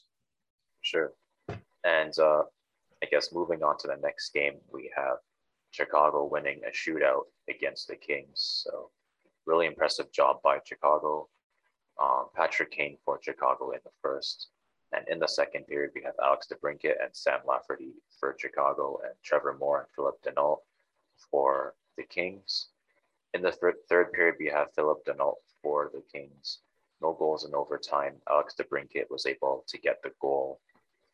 Sure. 0.81 1.13
And 1.85 2.19
uh, 2.19 2.45
I 3.03 3.07
guess 3.11 3.31
moving 3.31 3.63
on 3.63 3.77
to 3.81 3.89
the 3.89 3.99
next 4.03 4.33
game, 4.33 4.55
we 4.73 4.91
have 4.97 5.17
Chicago 5.73 6.25
winning 6.25 6.63
a 6.67 6.71
shootout 6.71 7.25
against 7.51 7.89
the 7.89 7.97
Kings. 7.97 8.63
So 8.65 8.89
really 9.45 9.67
impressive 9.67 10.11
job 10.13 10.37
by 10.43 10.61
Chicago. 10.65 11.29
Um, 12.03 12.29
Patrick 12.35 12.71
Kane 12.71 12.97
for 13.05 13.21
Chicago 13.23 13.73
in 13.73 13.81
the 13.85 13.91
first. 14.01 14.49
And 14.93 15.09
in 15.09 15.19
the 15.19 15.27
second 15.27 15.67
period, 15.67 15.93
we 15.95 16.03
have 16.03 16.15
Alex 16.23 16.49
DeBrincat 16.53 17.03
and 17.03 17.15
Sam 17.15 17.41
Lafferty 17.47 17.95
for 18.21 18.37
Chicago, 18.39 18.99
and 19.05 19.15
Trevor 19.23 19.57
Moore 19.59 19.81
and 19.81 19.89
Phillip 19.95 20.23
Danault 20.23 20.59
for 21.31 21.75
the 21.97 22.05
Kings. 22.05 22.69
In 23.35 23.43
the 23.43 23.53
third, 23.53 23.77
third 23.89 24.13
period, 24.13 24.37
we 24.39 24.47
have 24.47 24.75
Phillip 24.75 25.05
Danault 25.07 25.37
for 25.63 25.91
the 25.95 26.03
Kings. 26.13 26.59
No 27.01 27.15
goals 27.15 27.45
in 27.45 27.55
overtime. 27.55 28.15
Alex 28.31 28.55
DeBrincat 28.61 29.11
was 29.11 29.27
able 29.27 29.65
to 29.67 29.79
get 29.79 30.03
the 30.03 30.13
goal 30.21 30.61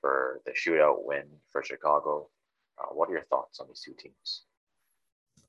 for 0.01 0.41
the 0.45 0.53
shootout 0.53 1.05
win 1.05 1.25
for 1.49 1.63
Chicago. 1.63 2.29
Uh, 2.79 2.87
what 2.93 3.09
are 3.09 3.13
your 3.13 3.25
thoughts 3.25 3.61
on 3.61 3.69
these 3.69 3.81
two 3.81 3.95
teams? 3.99 4.43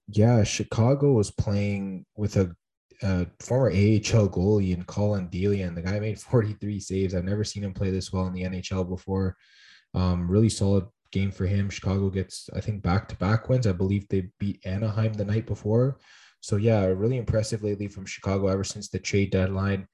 Yeah, 0.07 0.43
Chicago 0.43 1.11
was 1.13 1.29
playing 1.29 2.05
with 2.15 2.35
a 2.35 2.55
uh, 3.03 3.25
former 3.39 3.69
AHL 3.69 4.29
goalie 4.29 4.73
in 4.73 4.83
Collin 4.83 5.27
Delia. 5.27 5.69
the 5.71 5.81
guy 5.81 5.99
made 5.99 6.19
43 6.19 6.79
saves. 6.79 7.15
I've 7.15 7.23
never 7.23 7.43
seen 7.43 7.63
him 7.63 7.73
play 7.73 7.91
this 7.91 8.11
well 8.11 8.27
in 8.27 8.33
the 8.33 8.43
NHL 8.43 8.87
before. 8.87 9.35
Um, 9.93 10.29
really 10.29 10.49
solid 10.49 10.85
game 11.11 11.31
for 11.31 11.45
him. 11.45 11.69
Chicago 11.69 12.09
gets, 12.09 12.49
I 12.55 12.61
think, 12.61 12.83
back 12.83 13.07
to 13.09 13.15
back 13.15 13.49
wins. 13.49 13.67
I 13.67 13.71
believe 13.71 14.07
they 14.07 14.29
beat 14.39 14.61
Anaheim 14.65 15.13
the 15.13 15.25
night 15.25 15.47
before. 15.47 15.97
So, 16.41 16.55
yeah, 16.55 16.85
really 16.85 17.17
impressive 17.17 17.63
lately 17.63 17.87
from 17.87 18.05
Chicago 18.05 18.47
ever 18.47 18.63
since 18.63 18.89
the 18.89 18.99
trade 18.99 19.31
deadline. 19.31 19.87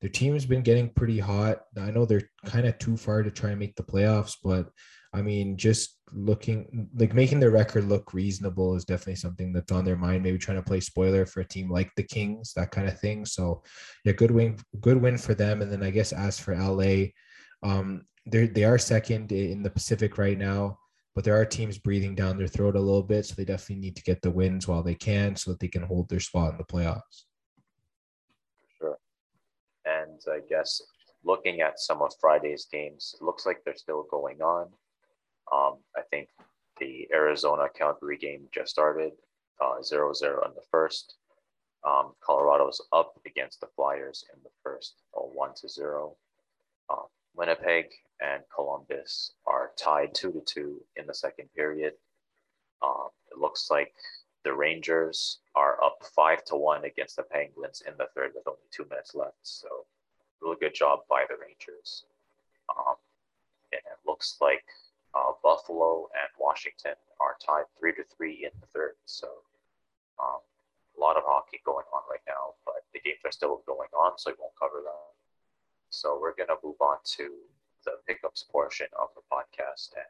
Their 0.00 0.10
team 0.10 0.34
has 0.34 0.46
been 0.46 0.62
getting 0.62 0.90
pretty 0.90 1.18
hot. 1.18 1.62
I 1.76 1.90
know 1.90 2.04
they're 2.04 2.30
kind 2.46 2.66
of 2.66 2.78
too 2.78 2.96
far 2.96 3.22
to 3.22 3.30
try 3.30 3.50
and 3.50 3.58
make 3.58 3.74
the 3.74 3.82
playoffs, 3.82 4.36
but 4.42 4.68
I 5.12 5.22
mean, 5.22 5.56
just 5.56 5.97
looking 6.12 6.88
like 6.94 7.14
making 7.14 7.40
their 7.40 7.50
record 7.50 7.84
look 7.84 8.12
reasonable 8.12 8.74
is 8.74 8.84
definitely 8.84 9.16
something 9.16 9.52
that's 9.52 9.72
on 9.72 9.84
their 9.84 9.96
mind. 9.96 10.22
Maybe 10.22 10.38
trying 10.38 10.58
to 10.58 10.62
play 10.62 10.80
spoiler 10.80 11.26
for 11.26 11.40
a 11.40 11.48
team 11.48 11.70
like 11.70 11.90
the 11.96 12.02
Kings, 12.02 12.52
that 12.54 12.70
kind 12.70 12.88
of 12.88 12.98
thing. 12.98 13.24
So, 13.24 13.62
yeah, 14.04 14.12
good 14.12 14.30
win, 14.30 14.58
good 14.80 15.00
win 15.00 15.18
for 15.18 15.34
them. 15.34 15.62
And 15.62 15.70
then 15.70 15.82
I 15.82 15.90
guess 15.90 16.12
as 16.12 16.38
for 16.38 16.56
LA, 16.56 17.06
um, 17.62 18.04
they 18.26 18.46
they 18.46 18.64
are 18.64 18.78
second 18.78 19.32
in 19.32 19.62
the 19.62 19.70
Pacific 19.70 20.18
right 20.18 20.38
now, 20.38 20.78
but 21.14 21.24
there 21.24 21.38
are 21.38 21.44
teams 21.44 21.78
breathing 21.78 22.14
down 22.14 22.36
their 22.36 22.46
throat 22.46 22.76
a 22.76 22.80
little 22.80 23.02
bit. 23.02 23.26
So 23.26 23.34
they 23.36 23.44
definitely 23.44 23.82
need 23.82 23.96
to 23.96 24.02
get 24.02 24.22
the 24.22 24.30
wins 24.30 24.68
while 24.68 24.82
they 24.82 24.94
can, 24.94 25.36
so 25.36 25.50
that 25.50 25.60
they 25.60 25.68
can 25.68 25.82
hold 25.82 26.08
their 26.08 26.20
spot 26.20 26.52
in 26.52 26.58
the 26.58 26.64
playoffs. 26.64 27.24
Sure. 28.78 28.98
And 29.84 30.20
I 30.30 30.40
guess 30.48 30.82
looking 31.24 31.60
at 31.60 31.78
some 31.78 32.02
of 32.02 32.12
Friday's 32.20 32.66
games, 32.70 33.14
it 33.20 33.24
looks 33.24 33.46
like 33.46 33.62
they're 33.64 33.76
still 33.76 34.06
going 34.10 34.40
on. 34.42 34.68
Um, 35.52 35.78
I 35.96 36.02
think 36.10 36.28
the 36.78 37.08
Arizona 37.12 37.66
Calgary 37.74 38.16
game 38.16 38.48
just 38.52 38.70
started 38.70 39.12
uh, 39.60 39.82
0 39.82 40.12
0 40.12 40.44
in 40.46 40.54
the 40.54 40.62
first. 40.70 41.14
Um, 41.84 42.12
Colorado's 42.20 42.80
up 42.92 43.18
against 43.26 43.60
the 43.60 43.68
Flyers 43.76 44.24
in 44.34 44.40
the 44.42 44.50
first, 44.62 44.94
uh, 45.16 45.20
1 45.20 45.50
to 45.60 45.68
0. 45.68 46.16
Um, 46.90 47.06
Winnipeg 47.34 47.86
and 48.20 48.42
Columbus 48.54 49.32
are 49.46 49.70
tied 49.76 50.14
2 50.14 50.32
to 50.32 50.40
2 50.40 50.80
in 50.96 51.06
the 51.06 51.14
second 51.14 51.48
period. 51.54 51.94
Um, 52.82 53.08
it 53.30 53.38
looks 53.38 53.70
like 53.70 53.94
the 54.44 54.52
Rangers 54.52 55.38
are 55.54 55.82
up 55.82 55.98
5 56.14 56.44
to 56.46 56.56
1 56.56 56.84
against 56.84 57.16
the 57.16 57.22
Penguins 57.22 57.82
in 57.86 57.94
the 57.98 58.06
third 58.14 58.32
with 58.34 58.46
only 58.46 58.60
two 58.70 58.86
minutes 58.90 59.14
left. 59.14 59.36
So, 59.42 59.68
really 60.40 60.56
good 60.60 60.74
job 60.74 61.00
by 61.08 61.24
the 61.28 61.36
Rangers. 61.40 62.04
Um, 62.70 62.94
and 63.72 63.80
it 63.80 63.98
looks 64.06 64.36
like 64.40 64.64
uh, 65.18 65.32
Buffalo 65.42 66.06
and 66.14 66.30
Washington 66.38 66.94
are 67.20 67.34
tied 67.44 67.66
three 67.78 67.92
to 67.94 68.04
three 68.16 68.46
in 68.46 68.50
the 68.60 68.66
third. 68.68 68.94
So 69.06 69.26
um, 70.22 70.38
a 70.96 71.00
lot 71.00 71.16
of 71.16 71.24
hockey 71.26 71.60
going 71.64 71.86
on 71.92 72.02
right 72.10 72.22
now, 72.26 72.54
but 72.64 72.86
the 72.94 73.00
games 73.00 73.18
are 73.24 73.32
still 73.32 73.62
going 73.66 73.90
on, 73.98 74.12
so 74.18 74.30
we 74.30 74.36
won't 74.38 74.54
cover 74.60 74.82
them. 74.84 74.94
So 75.90 76.18
we're 76.20 76.36
gonna 76.36 76.58
move 76.62 76.80
on 76.80 76.98
to 77.18 77.30
the 77.84 77.92
pickups 78.06 78.44
portion 78.50 78.86
of 79.00 79.08
the 79.14 79.22
podcast, 79.32 79.96
and 79.96 80.06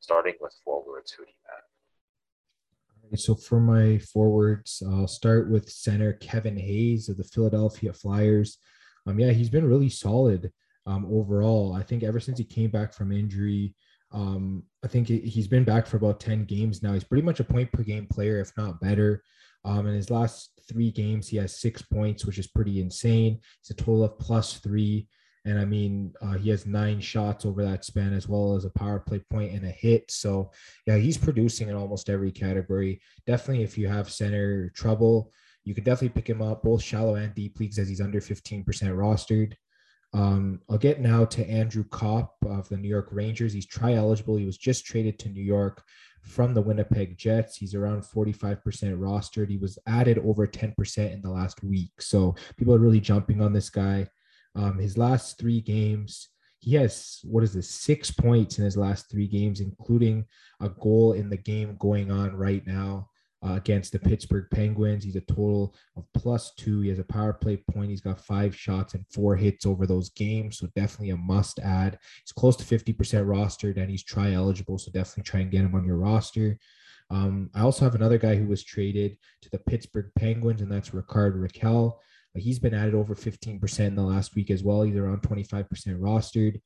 starting 0.00 0.34
with 0.40 0.54
forwards, 0.64 1.12
who 1.12 1.24
do 1.24 1.30
you 1.30 1.36
have? 1.48 3.18
So 3.18 3.34
for 3.34 3.60
my 3.60 3.98
forwards, 3.98 4.82
I'll 4.88 5.08
start 5.08 5.50
with 5.50 5.68
center 5.68 6.14
Kevin 6.14 6.56
Hayes 6.56 7.08
of 7.08 7.16
the 7.16 7.24
Philadelphia 7.24 7.92
Flyers. 7.92 8.58
Um, 9.06 9.18
yeah, 9.18 9.32
he's 9.32 9.50
been 9.50 9.68
really 9.68 9.90
solid 9.90 10.52
um, 10.86 11.06
overall. 11.06 11.74
I 11.74 11.82
think 11.82 12.02
ever 12.02 12.20
since 12.20 12.38
he 12.38 12.44
came 12.44 12.70
back 12.70 12.94
from 12.94 13.12
injury, 13.12 13.74
um, 14.12 14.62
I 14.84 14.88
think 14.88 15.08
he's 15.08 15.48
been 15.48 15.64
back 15.64 15.86
for 15.86 15.96
about 15.96 16.20
10 16.20 16.44
games 16.44 16.82
now. 16.82 16.92
He's 16.92 17.04
pretty 17.04 17.24
much 17.24 17.40
a 17.40 17.44
point 17.44 17.72
per 17.72 17.82
game 17.82 18.06
player, 18.06 18.40
if 18.40 18.52
not 18.56 18.80
better. 18.80 19.22
Um, 19.64 19.86
in 19.86 19.94
his 19.94 20.10
last 20.10 20.60
three 20.68 20.90
games, 20.90 21.28
he 21.28 21.36
has 21.36 21.60
six 21.60 21.82
points, 21.82 22.26
which 22.26 22.38
is 22.38 22.46
pretty 22.46 22.80
insane. 22.80 23.40
He's 23.62 23.70
a 23.70 23.74
total 23.74 24.04
of 24.04 24.18
plus 24.18 24.58
three. 24.58 25.08
And 25.44 25.58
I 25.58 25.64
mean, 25.64 26.12
uh, 26.20 26.34
he 26.34 26.50
has 26.50 26.66
nine 26.66 27.00
shots 27.00 27.44
over 27.44 27.64
that 27.64 27.84
span, 27.84 28.12
as 28.12 28.28
well 28.28 28.54
as 28.54 28.64
a 28.64 28.70
power 28.70 29.00
play 29.00 29.20
point 29.30 29.52
and 29.52 29.64
a 29.64 29.70
hit. 29.70 30.10
So, 30.10 30.50
yeah, 30.86 30.96
he's 30.96 31.18
producing 31.18 31.68
in 31.68 31.74
almost 31.74 32.08
every 32.08 32.30
category. 32.30 33.00
Definitely, 33.26 33.64
if 33.64 33.76
you 33.76 33.88
have 33.88 34.10
center 34.10 34.70
trouble, 34.70 35.32
you 35.64 35.74
could 35.74 35.84
definitely 35.84 36.20
pick 36.20 36.28
him 36.28 36.42
up, 36.42 36.62
both 36.62 36.82
shallow 36.82 37.16
and 37.16 37.34
deep 37.34 37.58
leagues, 37.58 37.78
as 37.78 37.88
he's 37.88 38.00
under 38.00 38.20
15% 38.20 38.64
rostered. 38.64 39.54
Um, 40.14 40.60
I'll 40.68 40.78
get 40.78 41.00
now 41.00 41.24
to 41.24 41.48
Andrew 41.48 41.84
Copp 41.84 42.34
of 42.44 42.68
the 42.68 42.76
New 42.76 42.88
York 42.88 43.08
Rangers. 43.10 43.52
He's 43.52 43.66
tri 43.66 43.94
eligible. 43.94 44.36
He 44.36 44.44
was 44.44 44.58
just 44.58 44.84
traded 44.84 45.18
to 45.20 45.30
New 45.30 45.42
York 45.42 45.82
from 46.22 46.54
the 46.54 46.60
Winnipeg 46.60 47.16
Jets. 47.16 47.56
He's 47.56 47.74
around 47.74 48.02
45% 48.02 48.62
rostered. 48.62 49.48
He 49.48 49.56
was 49.56 49.78
added 49.86 50.18
over 50.18 50.46
10% 50.46 51.12
in 51.12 51.22
the 51.22 51.30
last 51.30 51.62
week. 51.64 51.92
So 52.00 52.34
people 52.56 52.74
are 52.74 52.78
really 52.78 53.00
jumping 53.00 53.40
on 53.40 53.52
this 53.52 53.70
guy. 53.70 54.06
Um, 54.54 54.78
his 54.78 54.98
last 54.98 55.38
three 55.38 55.62
games, 55.62 56.28
he 56.60 56.74
has 56.74 57.20
what 57.24 57.42
is 57.42 57.54
this 57.54 57.70
six 57.70 58.10
points 58.10 58.58
in 58.58 58.64
his 58.64 58.76
last 58.76 59.10
three 59.10 59.26
games, 59.26 59.60
including 59.60 60.26
a 60.60 60.68
goal 60.68 61.14
in 61.14 61.30
the 61.30 61.38
game 61.38 61.76
going 61.80 62.10
on 62.10 62.36
right 62.36 62.64
now 62.66 63.08
uh, 63.44 63.54
against 63.54 63.92
the 63.92 63.98
Pittsburgh 63.98 64.46
Penguins. 64.50 65.04
He's 65.04 65.16
a 65.16 65.20
total 65.22 65.74
of 65.96 66.04
plus 66.14 66.52
two. 66.54 66.80
He 66.80 66.88
has 66.90 66.98
a 66.98 67.04
power 67.04 67.32
play 67.32 67.56
point. 67.72 67.90
He's 67.90 68.00
got 68.00 68.24
five 68.24 68.54
shots 68.54 68.94
and 68.94 69.04
four 69.12 69.36
hits 69.36 69.66
over 69.66 69.86
those 69.86 70.10
games. 70.10 70.58
So 70.58 70.68
definitely 70.76 71.10
a 71.10 71.16
must 71.16 71.58
add. 71.58 71.98
He's 72.24 72.32
close 72.32 72.56
to 72.56 72.64
50% 72.64 72.94
rostered 73.26 73.76
and 73.78 73.90
he's 73.90 74.04
try 74.04 74.32
eligible. 74.32 74.78
So 74.78 74.92
definitely 74.92 75.24
try 75.24 75.40
and 75.40 75.50
get 75.50 75.62
him 75.62 75.74
on 75.74 75.84
your 75.84 75.96
roster. 75.96 76.58
Um, 77.10 77.50
I 77.54 77.60
also 77.60 77.84
have 77.84 77.94
another 77.94 78.16
guy 78.16 78.36
who 78.36 78.46
was 78.46 78.64
traded 78.64 79.18
to 79.42 79.50
the 79.50 79.58
Pittsburgh 79.58 80.10
Penguins, 80.16 80.62
and 80.62 80.72
that's 80.72 80.94
Rickard 80.94 81.36
Rakell. 81.36 81.94
He's 82.34 82.58
been 82.58 82.72
added 82.72 82.94
over 82.94 83.14
15% 83.14 83.80
in 83.80 83.94
the 83.94 84.02
last 84.02 84.34
week 84.34 84.50
as 84.50 84.62
well. 84.64 84.82
He's 84.82 84.96
around 84.96 85.20
25% 85.20 85.66
rostered. 85.98 86.58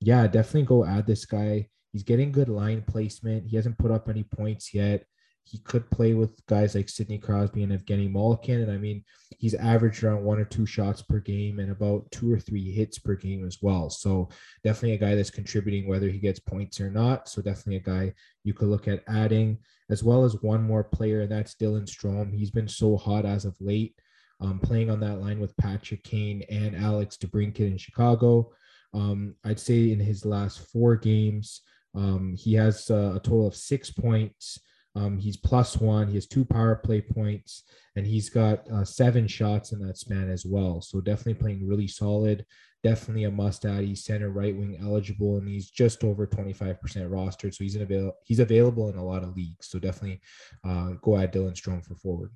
Yeah, 0.00 0.26
definitely 0.26 0.62
go 0.62 0.86
add 0.86 1.06
this 1.06 1.26
guy. 1.26 1.68
He's 1.92 2.02
getting 2.04 2.32
good 2.32 2.48
line 2.48 2.82
placement. 2.86 3.48
He 3.48 3.56
hasn't 3.56 3.76
put 3.76 3.90
up 3.90 4.08
any 4.08 4.22
points 4.22 4.72
yet 4.72 5.04
he 5.50 5.58
could 5.58 5.90
play 5.90 6.14
with 6.14 6.46
guys 6.46 6.76
like 6.76 6.88
Sidney 6.88 7.18
Crosby 7.18 7.64
and 7.64 7.72
Evgeny 7.72 8.10
Malkin. 8.10 8.60
And 8.60 8.70
I 8.70 8.76
mean, 8.76 9.02
he's 9.38 9.54
averaged 9.54 10.04
around 10.04 10.22
one 10.22 10.38
or 10.38 10.44
two 10.44 10.64
shots 10.64 11.02
per 11.02 11.18
game 11.18 11.58
and 11.58 11.72
about 11.72 12.08
two 12.12 12.32
or 12.32 12.38
three 12.38 12.70
hits 12.70 13.00
per 13.00 13.16
game 13.16 13.44
as 13.44 13.58
well. 13.60 13.90
So 13.90 14.28
definitely 14.62 14.92
a 14.92 14.98
guy 14.98 15.16
that's 15.16 15.30
contributing 15.30 15.88
whether 15.88 16.08
he 16.08 16.18
gets 16.18 16.38
points 16.38 16.80
or 16.80 16.88
not. 16.88 17.28
So 17.28 17.42
definitely 17.42 17.76
a 17.76 17.80
guy 17.80 18.14
you 18.44 18.54
could 18.54 18.68
look 18.68 18.86
at 18.86 19.02
adding, 19.08 19.58
as 19.90 20.04
well 20.04 20.24
as 20.24 20.40
one 20.40 20.62
more 20.62 20.84
player, 20.84 21.22
and 21.22 21.32
that's 21.32 21.56
Dylan 21.56 21.88
Strome. 21.88 22.32
He's 22.32 22.52
been 22.52 22.68
so 22.68 22.96
hot 22.96 23.26
as 23.26 23.44
of 23.44 23.56
late, 23.60 23.96
um, 24.40 24.60
playing 24.60 24.88
on 24.88 25.00
that 25.00 25.20
line 25.20 25.40
with 25.40 25.56
Patrick 25.56 26.04
Kane 26.04 26.44
and 26.48 26.76
Alex 26.76 27.16
DeBrincat 27.16 27.58
in 27.60 27.76
Chicago. 27.76 28.52
Um, 28.94 29.34
I'd 29.44 29.58
say 29.58 29.90
in 29.90 29.98
his 29.98 30.24
last 30.24 30.70
four 30.70 30.94
games, 30.94 31.62
um, 31.92 32.36
he 32.38 32.54
has 32.54 32.88
uh, 32.88 33.14
a 33.16 33.20
total 33.20 33.48
of 33.48 33.56
six 33.56 33.90
points 33.90 34.60
um, 34.96 35.18
he's 35.18 35.36
plus 35.36 35.76
one. 35.76 36.08
He 36.08 36.14
has 36.14 36.26
two 36.26 36.44
power 36.44 36.76
play 36.76 37.00
points, 37.00 37.64
and 37.96 38.06
he's 38.06 38.28
got 38.28 38.68
uh, 38.70 38.84
seven 38.84 39.28
shots 39.28 39.72
in 39.72 39.78
that 39.86 39.98
span 39.98 40.28
as 40.30 40.44
well. 40.44 40.80
So 40.80 41.00
definitely 41.00 41.34
playing 41.34 41.68
really 41.68 41.86
solid. 41.86 42.44
Definitely 42.82 43.24
a 43.24 43.30
must 43.30 43.64
add. 43.64 43.84
He's 43.84 44.04
center 44.04 44.30
right 44.30 44.56
wing 44.56 44.78
eligible, 44.82 45.36
and 45.38 45.46
he's 45.46 45.70
just 45.70 46.02
over 46.02 46.26
25% 46.26 46.78
rostered. 47.08 47.54
So 47.54 47.62
he's 47.64 47.76
avail- 47.76 48.16
he's 48.24 48.40
available 48.40 48.88
in 48.88 48.96
a 48.96 49.04
lot 49.04 49.22
of 49.22 49.36
leagues. 49.36 49.68
So 49.68 49.78
definitely 49.78 50.20
uh, 50.64 50.94
go 51.02 51.16
add 51.16 51.32
Dylan 51.32 51.54
Strome 51.54 51.84
for 51.84 51.94
forward. 51.94 52.32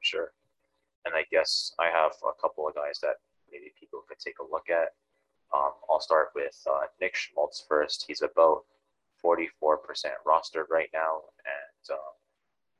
Sure. 0.00 0.32
And 1.04 1.14
I 1.14 1.24
guess 1.30 1.74
I 1.78 1.86
have 1.86 2.12
a 2.24 2.40
couple 2.40 2.66
of 2.66 2.74
guys 2.74 2.98
that 3.02 3.16
maybe 3.52 3.72
people 3.78 4.02
could 4.08 4.18
take 4.18 4.38
a 4.40 4.50
look 4.50 4.70
at. 4.70 4.88
Um, 5.54 5.72
I'll 5.88 6.00
start 6.00 6.28
with 6.34 6.58
uh, 6.68 6.86
Nick 7.00 7.14
Schmaltz 7.14 7.64
first. 7.68 8.06
He's 8.08 8.22
about 8.22 8.64
44% 9.24 9.46
rostered 10.26 10.68
right 10.70 10.90
now, 10.92 11.22
and 11.46 11.96
um, 11.96 12.14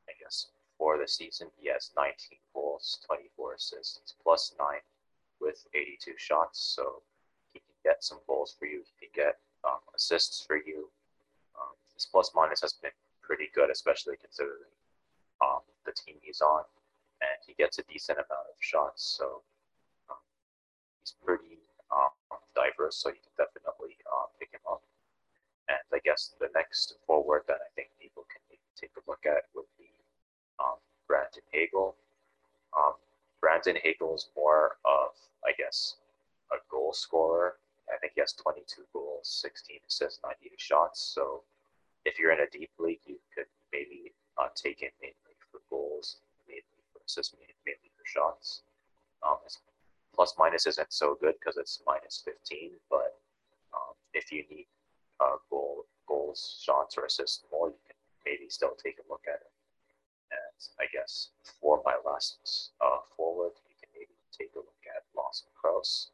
I 0.09 0.13
guess 0.21 0.49
for 0.77 0.99
the 0.99 1.09
season 1.09 1.49
he 1.59 1.69
has 1.71 1.91
19 1.97 2.39
goals, 2.53 3.01
24 3.07 3.55
assists, 3.55 3.99
he's 4.03 4.15
plus 4.23 4.55
nine 4.59 4.85
with 5.41 5.67
82 5.75 6.13
shots, 6.19 6.61
so 6.77 7.01
he 7.53 7.61
can 7.61 7.75
get 7.85 8.05
some 8.05 8.19
goals 8.27 8.55
for 8.59 8.67
you. 8.67 8.83
He 9.01 9.07
can 9.07 9.25
get 9.25 9.39
um, 9.65 9.81
assists 9.95 10.45
for 10.45 10.57
you. 10.57 10.91
Um, 11.57 11.73
his 11.95 12.07
plus 12.07 12.33
minus 12.35 12.61
has 12.61 12.75
been 12.75 12.93
pretty 13.23 13.49
good, 13.55 13.71
especially 13.71 14.17
considering 14.21 14.69
um, 15.41 15.61
the 15.87 15.93
team 15.93 16.17
he's 16.21 16.41
on, 16.41 16.63
and 17.23 17.39
he 17.47 17.55
gets 17.55 17.79
a 17.79 17.83
decent 17.85 18.19
amount 18.19 18.53
of 18.53 18.57
shots. 18.61 19.17
So 19.17 19.41
um, 20.11 20.21
he's 21.01 21.15
pretty 21.25 21.59
um, 21.91 22.13
diverse, 22.55 22.97
so 22.97 23.09
you 23.09 23.23
can 23.23 23.47
definitely 23.47 23.97
uh, 24.05 24.27
pick 24.39 24.53
him 24.53 24.61
up. 24.71 24.83
And 25.69 25.79
I 25.93 25.99
guess 26.05 26.35
the 26.41 26.49
next 26.55 26.97
forward 27.07 27.43
that 27.49 27.59
I 27.65 27.71
think 27.75 27.89
people 28.01 28.25
can 28.31 28.59
take 28.77 28.91
a 28.97 29.11
look 29.11 29.25
at 29.27 29.49
would 29.55 29.71
be 29.79 29.91
um, 30.61 30.77
Brandon 31.09 31.43
Hagel. 31.53 31.97
Um, 32.77 32.95
Brandon 33.41 33.77
Hagel 33.83 34.15
is 34.15 34.29
more 34.37 34.77
of, 34.85 35.11
I 35.45 35.53
guess, 35.57 35.97
a 36.53 36.57
goal 36.71 36.93
scorer. 36.93 37.57
I 37.93 37.99
think 37.99 38.13
he 38.15 38.21
has 38.21 38.33
22 38.33 38.83
goals, 38.93 39.29
16 39.43 39.79
assists, 39.89 40.21
98 40.25 40.53
shots. 40.57 41.01
So 41.01 41.43
if 42.05 42.19
you're 42.19 42.33
in 42.33 42.41
a 42.41 42.51
deep 42.51 42.71
league, 42.79 43.05
you 43.07 43.17
could 43.35 43.47
maybe 43.73 44.13
uh, 44.39 44.49
take 44.55 44.81
him 44.81 44.91
mainly 45.01 45.37
for 45.51 45.61
goals, 45.71 46.19
mainly 46.49 46.63
for 46.93 47.01
assists, 47.07 47.35
mainly 47.67 47.91
for 47.97 48.05
shots. 48.07 48.63
Um, 49.23 49.37
plus 50.15 50.35
minus 50.39 50.67
isn't 50.67 50.93
so 50.93 51.17
good 51.21 51.35
because 51.39 51.57
it's 51.57 51.83
minus 51.87 52.23
15, 52.25 52.73
but 52.91 53.19
um, 53.75 53.95
if 54.13 54.33
you 54.33 54.45
need 54.51 54.67
uh, 55.25 55.37
goal, 55.49 55.87
goals, 56.07 56.61
shots, 56.61 56.99
or 56.99 57.07
assists 57.07 57.45
more, 57.51 57.69
you 57.69 57.81
can 57.87 57.97
maybe 58.27 58.49
still 58.49 58.77
take 58.83 58.99
a 58.99 59.11
look 59.11 59.23
at 59.27 59.41
it. 59.41 59.53
And 60.31 60.69
I 60.81 60.87
guess 60.93 61.31
for 61.61 61.81
my 61.85 61.97
last 62.05 62.71
uh, 62.81 63.01
forward, 63.17 63.53
you 63.69 63.75
can 63.81 63.89
maybe 63.95 64.15
take 64.37 64.51
a 64.55 64.59
look 64.59 64.83
at 64.87 65.03
Lawson 65.17 65.49
Crouse. 65.55 66.11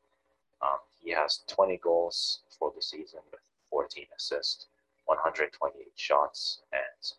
Um, 0.63 0.79
he 1.03 1.11
has 1.11 1.41
20 1.49 1.79
goals 1.79 2.41
for 2.59 2.73
the 2.75 2.83
season 2.83 3.21
with 3.33 3.41
14 3.71 4.07
assists, 4.17 4.67
128 5.07 5.87
shots, 5.97 6.61
and 6.73 7.13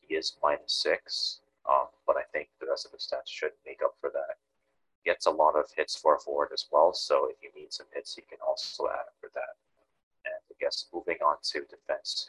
he 0.00 0.14
is 0.14 0.36
minus 0.42 0.72
six. 0.72 1.40
Um, 1.68 1.88
but 2.06 2.16
I 2.16 2.22
think 2.32 2.48
the 2.60 2.66
rest 2.66 2.84
of 2.84 2.92
the 2.92 2.98
stats 2.98 3.26
should 3.26 3.52
make 3.66 3.80
up 3.82 3.94
for 4.00 4.10
that. 4.10 4.36
Gets 5.04 5.26
a 5.26 5.30
lot 5.30 5.56
of 5.56 5.66
hits 5.76 5.96
for 5.96 6.16
a 6.16 6.18
forward 6.18 6.50
as 6.52 6.66
well, 6.70 6.92
so 6.94 7.28
if 7.30 7.36
you 7.42 7.50
need 7.58 7.72
some 7.72 7.86
hits, 7.92 8.16
you 8.16 8.22
can 8.28 8.38
also 8.46 8.88
add 8.88 9.12
for 9.20 9.30
that. 9.34 9.56
And 10.24 10.40
I 10.50 10.54
guess 10.60 10.86
moving 11.06 11.20
on 11.22 11.36
to 11.42 11.60
defense? 11.60 12.28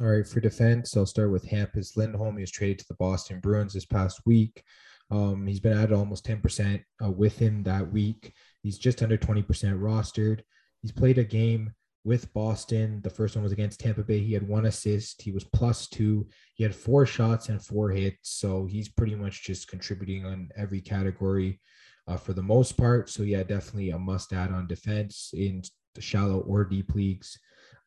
All 0.00 0.06
right, 0.06 0.26
for 0.26 0.40
defense, 0.40 0.96
I'll 0.96 1.06
start 1.06 1.32
with 1.32 1.48
Hampus 1.48 1.96
Lindholm. 1.96 2.36
He 2.36 2.42
was 2.42 2.52
traded 2.52 2.78
to 2.78 2.84
the 2.88 2.94
Boston 2.94 3.40
Bruins 3.40 3.74
this 3.74 3.84
past 3.84 4.20
week. 4.24 4.62
Um, 5.10 5.44
he's 5.46 5.58
been 5.58 5.76
added 5.76 5.92
almost 5.92 6.24
10% 6.24 6.82
uh, 7.04 7.10
within 7.10 7.64
that 7.64 7.90
week. 7.90 8.32
He's 8.62 8.78
just 8.78 9.02
under 9.02 9.16
20% 9.16 9.44
rostered. 9.80 10.42
He's 10.82 10.92
played 10.92 11.18
a 11.18 11.24
game 11.24 11.72
with 12.04 12.32
Boston. 12.32 13.00
The 13.02 13.10
first 13.10 13.34
one 13.34 13.42
was 13.42 13.50
against 13.50 13.80
Tampa 13.80 14.04
Bay. 14.04 14.20
He 14.20 14.34
had 14.34 14.46
one 14.46 14.66
assist. 14.66 15.20
He 15.20 15.32
was 15.32 15.42
plus 15.42 15.88
two. 15.88 16.28
He 16.54 16.62
had 16.62 16.76
four 16.76 17.04
shots 17.04 17.48
and 17.48 17.60
four 17.64 17.90
hits. 17.90 18.30
So 18.30 18.66
he's 18.66 18.88
pretty 18.88 19.16
much 19.16 19.42
just 19.42 19.66
contributing 19.66 20.24
on 20.24 20.48
every 20.56 20.80
category 20.80 21.60
uh, 22.06 22.16
for 22.16 22.34
the 22.34 22.42
most 22.42 22.76
part. 22.76 23.10
So 23.10 23.22
yeah, 23.24 23.42
definitely 23.42 23.90
a 23.90 23.98
must 23.98 24.32
add 24.32 24.52
on 24.52 24.66
defense 24.66 25.30
in 25.34 25.62
the 25.98 26.02
shallow 26.02 26.40
or 26.40 26.64
deep 26.64 26.94
leagues. 26.94 27.38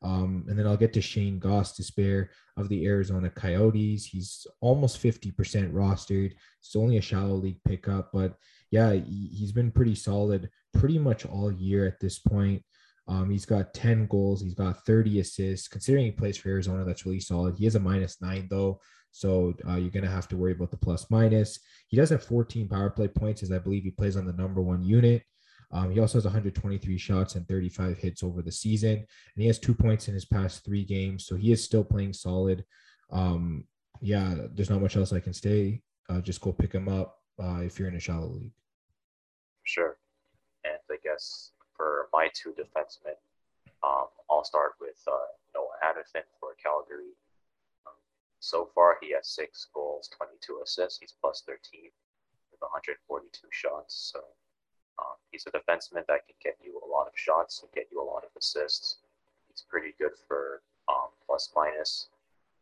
Um, 0.04 0.46
and 0.48 0.58
then 0.58 0.66
I'll 0.66 0.78
get 0.78 0.94
to 0.94 1.02
Shane 1.02 1.40
Gostisbehere 1.40 2.30
of 2.58 2.70
the 2.70 2.86
Arizona 2.88 3.30
Coyotes. 3.30 4.06
He's 4.06 4.48
almost 4.60 5.02
50% 5.02 5.72
rostered. 5.72 6.34
It's 6.60 6.76
only 6.76 6.98
a 6.98 7.02
shallow 7.02 7.36
league 7.36 7.64
pickup, 7.64 8.10
but 8.12 8.36
yeah, 8.72 8.94
he's 8.94 9.52
been 9.52 9.72
pretty 9.72 9.96
solid 9.96 10.50
pretty 10.74 10.98
much 10.98 11.26
all 11.26 11.52
year 11.52 11.86
at 11.86 12.00
this 12.00 12.20
point. 12.20 12.64
Um, 13.08 13.30
he's 13.30 13.46
got 13.46 13.74
10 13.74 14.08
goals. 14.08 14.42
He's 14.42 14.54
got 14.54 14.86
30 14.86 15.20
assists. 15.20 15.68
Considering 15.68 16.06
he 16.06 16.12
plays 16.12 16.38
for 16.38 16.50
Arizona, 16.50 16.86
that's 16.86 17.06
really 17.06 17.20
solid. 17.20 17.58
He 17.58 17.66
is 17.66 17.76
a 17.76 17.80
minus 17.80 18.22
nine, 18.22 18.48
though. 18.50 18.80
So 19.12 19.54
uh, 19.68 19.76
you're 19.76 19.92
going 19.92 20.06
to 20.06 20.10
have 20.10 20.30
to 20.30 20.38
worry 20.38 20.54
about 20.54 20.72
the 20.72 20.78
plus 20.78 21.10
minus. 21.12 21.60
He 21.88 21.98
does 21.98 22.10
have 22.10 22.24
14 22.24 22.70
power 22.70 22.90
play 22.90 23.10
points, 23.10 23.44
as 23.44 23.52
I 23.52 23.60
believe 23.60 23.84
he 23.84 23.92
plays 23.92 24.16
on 24.16 24.26
the 24.26 24.34
number 24.34 24.62
one 24.62 24.84
unit. 24.84 25.24
Um, 25.74 25.92
he 25.92 26.00
also 26.00 26.18
has 26.18 26.26
123 26.26 26.98
shots 26.98 27.36
and 27.36 27.48
35 27.48 27.98
hits 27.98 28.24
over 28.24 28.42
the 28.42 28.52
season. 28.52 28.94
And 28.94 29.08
he 29.38 29.48
has 29.48 29.60
two 29.60 29.74
points 29.74 30.08
in 30.08 30.14
his 30.14 30.26
past 30.26 30.66
three 30.66 30.84
games. 30.84 31.26
So 31.26 31.36
he 31.36 31.52
is 31.52 31.64
still 31.64 31.84
playing 31.84 32.14
solid. 32.14 32.66
Um, 33.12 33.66
yeah, 34.02 34.36
there's 34.54 34.70
not 34.70 34.82
much 34.82 34.98
else 34.98 35.14
I 35.14 35.20
can 35.20 35.34
say. 35.34 35.82
Uh, 36.10 36.20
just 36.22 36.42
go 36.42 36.52
pick 36.52 36.74
him 36.74 36.90
up 36.90 37.20
uh, 37.42 37.60
if 37.62 37.80
you're 37.80 37.88
in 37.88 37.96
a 37.96 38.00
shallow 38.00 38.28
league. 38.28 38.52
Sure. 39.64 39.98
And 40.66 40.80
I 40.90 40.96
guess 41.04 41.52
for 41.76 42.10
my 42.12 42.30
two 42.34 42.52
defensemen, 42.52 43.16
um, 43.84 44.08
I'll 44.30 44.44
start 44.44 44.74
with 44.82 45.02
uh, 45.08 45.32
Noah 45.56 45.78
Hanifin 45.84 46.24
for 46.40 46.56
Calgary. 46.62 47.16
Um, 47.88 47.94
so 48.40 48.70
far, 48.76 48.98
he 49.02 49.14
has 49.14 49.28
six 49.28 49.68
goals, 49.74 50.10
22 50.18 50.62
assists. 50.64 51.00
He's 51.00 51.14
plus 51.22 51.44
13 51.48 51.58
with 52.52 52.62
142 52.62 53.48
shots. 53.52 54.12
So 54.14 54.20
um, 55.02 55.18
he's 55.32 55.46
a 55.48 55.52
defenseman 55.52 56.06
that 56.08 56.28
can 56.28 56.38
get 56.44 56.58
you 56.64 56.80
a 56.86 56.90
lot 56.90 57.08
of 57.08 57.14
shots 57.16 57.62
and 57.62 57.72
get 57.74 57.88
you 57.92 58.02
a 58.02 58.06
lot 58.06 58.24
of 58.24 58.30
assists. 58.38 58.98
He's 59.50 59.66
pretty 59.68 59.94
good 59.98 60.14
for 60.28 60.62
um, 60.88 61.10
plus 61.26 61.52
minus. 61.56 62.08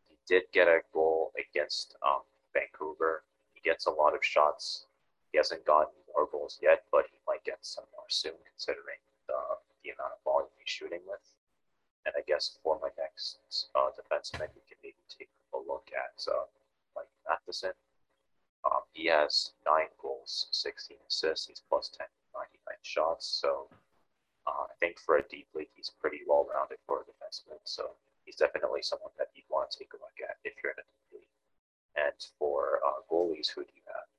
He 0.08 0.16
did 0.26 0.44
get 0.52 0.68
a 0.68 0.80
goal 0.92 1.32
against 1.38 1.96
um, 2.02 2.22
Vancouver. 2.54 3.22
He 3.54 3.60
gets 3.60 3.86
a 3.86 3.90
lot 3.90 4.14
of 4.14 4.24
shots. 4.24 4.86
He 5.32 5.38
hasn't 5.38 5.64
gotten 5.64 5.94
more 6.14 6.26
goals 6.30 6.58
yet, 6.62 6.84
but 6.90 7.04
he 7.10 7.18
might 7.26 7.44
get 7.44 7.58
some 7.60 7.84
more 7.92 8.08
soon, 8.08 8.34
considering 8.48 8.98
the, 9.28 9.38
the 9.84 9.90
amount 9.90 10.18
of 10.18 10.24
volume 10.24 10.50
he's 10.58 10.72
shooting 10.72 11.00
with. 11.06 11.22
And 12.06 12.14
I 12.16 12.22
guess 12.26 12.58
for 12.62 12.78
my 12.80 12.88
next 12.98 13.38
uh, 13.76 13.92
defenseman, 13.92 14.48
you 14.56 14.64
can 14.66 14.80
maybe 14.82 15.02
take 15.06 15.28
a 15.54 15.58
look 15.58 15.90
at 15.94 16.16
uh, 16.26 16.48
Mike 16.96 17.12
Matheson. 17.28 17.76
Um, 18.64 18.82
he 18.92 19.06
has 19.06 19.52
nine 19.66 19.88
goals, 20.00 20.48
16 20.50 20.96
assists. 21.08 21.46
He's 21.46 21.62
plus 21.68 21.90
10, 21.96 22.06
99 22.06 22.19
shots. 22.82 23.40
So 23.40 23.68
uh, 24.46 24.64
I 24.70 24.74
think 24.80 24.98
for 24.98 25.16
a 25.16 25.28
deep 25.28 25.48
league, 25.54 25.72
he's 25.74 25.90
pretty 26.00 26.20
well 26.26 26.46
rounded 26.52 26.78
for 26.86 27.00
a 27.00 27.04
defenseman. 27.04 27.58
So 27.64 27.90
he's 28.24 28.36
definitely 28.36 28.82
someone 28.82 29.12
that 29.18 29.28
you'd 29.34 29.44
want 29.50 29.70
to 29.70 29.78
take 29.78 29.92
a 29.92 29.96
look 29.96 30.18
at 30.22 30.36
if 30.44 30.54
you're 30.62 30.72
in 30.72 30.78
a 30.78 30.86
deep 30.86 31.20
league. 31.20 31.34
And 31.96 32.14
for 32.38 32.80
uh, 32.86 33.00
goalies, 33.10 33.50
who 33.54 33.62
do 33.62 33.70
you 33.74 33.82
have? 33.86 34.10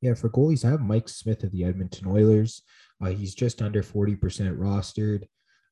Yeah, 0.00 0.14
for 0.14 0.30
goalies, 0.30 0.64
I 0.64 0.70
have 0.70 0.80
Mike 0.80 1.08
Smith 1.08 1.44
of 1.44 1.52
the 1.52 1.64
Edmonton 1.64 2.06
Oilers. 2.08 2.62
Uh, 3.02 3.10
he's 3.10 3.34
just 3.34 3.60
under 3.60 3.82
40% 3.82 4.18
rostered. 4.56 5.24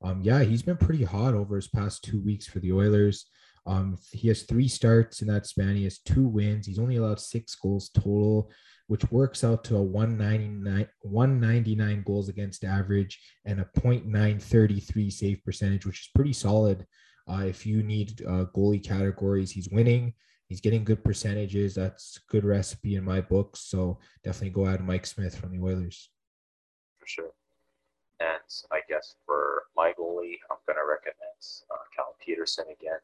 Um, 0.03 0.21
yeah, 0.23 0.43
he's 0.43 0.63
been 0.63 0.77
pretty 0.77 1.05
hot 1.05 1.35
over 1.35 1.57
his 1.57 1.69
past 1.69 2.05
two 2.05 2.21
weeks 2.21 2.47
for 2.47 2.61
the 2.61 2.73
Oilers. 2.73 3.27
Um, 3.67 3.99
he 4.13 4.29
has 4.29 4.43
three 4.43 4.69
starts 4.69 5.21
in 5.21 5.29
that 5.29 5.47
span. 5.47 5.77
He 5.77 5.85
has 5.85 5.99
two 5.99 6.27
wins. 6.27 6.67
He's 6.67 6.79
only 6.79 6.97
allowed 6.97 7.21
six 7.21 7.55
goals 7.55 7.91
total, 7.91 8.51
which 8.89 9.11
works 9.11 9.45
out 9.45 9.63
to 9.65 9.77
a 9.77 9.83
199, 9.83 10.89
199 11.03 12.03
goals 12.07 12.29
against 12.29 12.65
average 12.65 13.21
and 13.45 13.61
a 13.61 13.69
0.933 13.79 15.13
save 15.13 15.45
percentage, 15.45 15.87
which 15.87 16.01
is 16.01 16.11
pretty 16.15 16.33
solid. 16.33 16.87
Uh, 17.31 17.45
if 17.47 17.67
you 17.67 17.83
need 17.83 18.23
uh, 18.27 18.47
goalie 18.57 18.83
categories, 18.83 19.51
he's 19.51 19.69
winning. 19.71 20.15
He's 20.49 20.63
getting 20.63 20.85
good 20.85 21.05
percentages. 21.05 21.75
That's 21.75 22.19
good 22.31 22.45
recipe 22.45 22.97
in 22.97 23.05
my 23.05 23.21
books. 23.21 23.61
So 23.61 23.99
definitely 24.25 24.51
go 24.51 24.67
add 24.67 24.85
Mike 24.85 25.05
Smith 25.05 25.37
from 25.37 25.53
the 25.53 25.63
Oilers. 25.63 26.09
For 26.99 27.07
sure. 27.07 27.31
And 28.21 28.41
I 28.73 28.81
guess 28.89 29.17
for 29.27 29.65
my 29.77 29.93
goalie, 29.99 30.41
I'm 30.51 30.57
going 30.67 30.79
to 30.81 30.89
recommend 30.89 31.39
uh, 31.71 31.85
Cal 31.95 32.17
Petersen 32.25 32.65
again. 32.73 32.99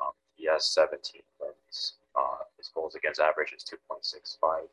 Um, 0.00 0.12
he 0.34 0.46
has 0.46 0.64
17 0.64 1.20
wins. 1.38 1.96
Uh, 2.16 2.44
his 2.56 2.68
goals 2.74 2.94
against 2.94 3.20
average 3.20 3.52
is 3.54 3.62
2.65. 3.64 4.64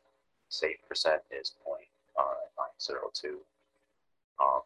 Save 0.52 0.84
percent 0.86 1.22
is 1.32 1.56
uh, 1.64 2.20
0.902. 2.60 3.40
Um, 4.36 4.60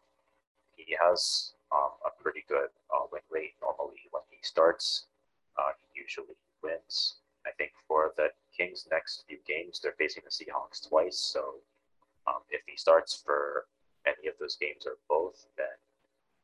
he 0.75 0.97
has 0.99 1.53
um, 1.71 1.95
a 2.03 2.11
pretty 2.21 2.43
good 2.49 2.67
uh, 2.91 3.07
win 3.09 3.23
rate 3.31 3.55
normally 3.63 4.03
when 4.11 4.23
he 4.29 4.35
starts. 4.41 5.07
Uh, 5.57 5.71
he 5.79 6.01
usually 6.01 6.35
wins. 6.61 7.23
I 7.47 7.51
think 7.55 7.71
for 7.87 8.11
the 8.17 8.35
Kings' 8.51 8.85
next 8.91 9.23
few 9.29 9.39
games, 9.47 9.79
they're 9.79 9.95
facing 9.97 10.23
the 10.27 10.29
Seahawks 10.29 10.83
twice. 10.83 11.17
So 11.17 11.63
um, 12.27 12.43
if 12.51 12.61
he 12.67 12.75
starts 12.75 13.15
for 13.15 13.65
any 14.05 14.27
of 14.27 14.35
those 14.41 14.57
games 14.57 14.83
or 14.85 14.99
both, 15.07 15.47
then 15.55 15.71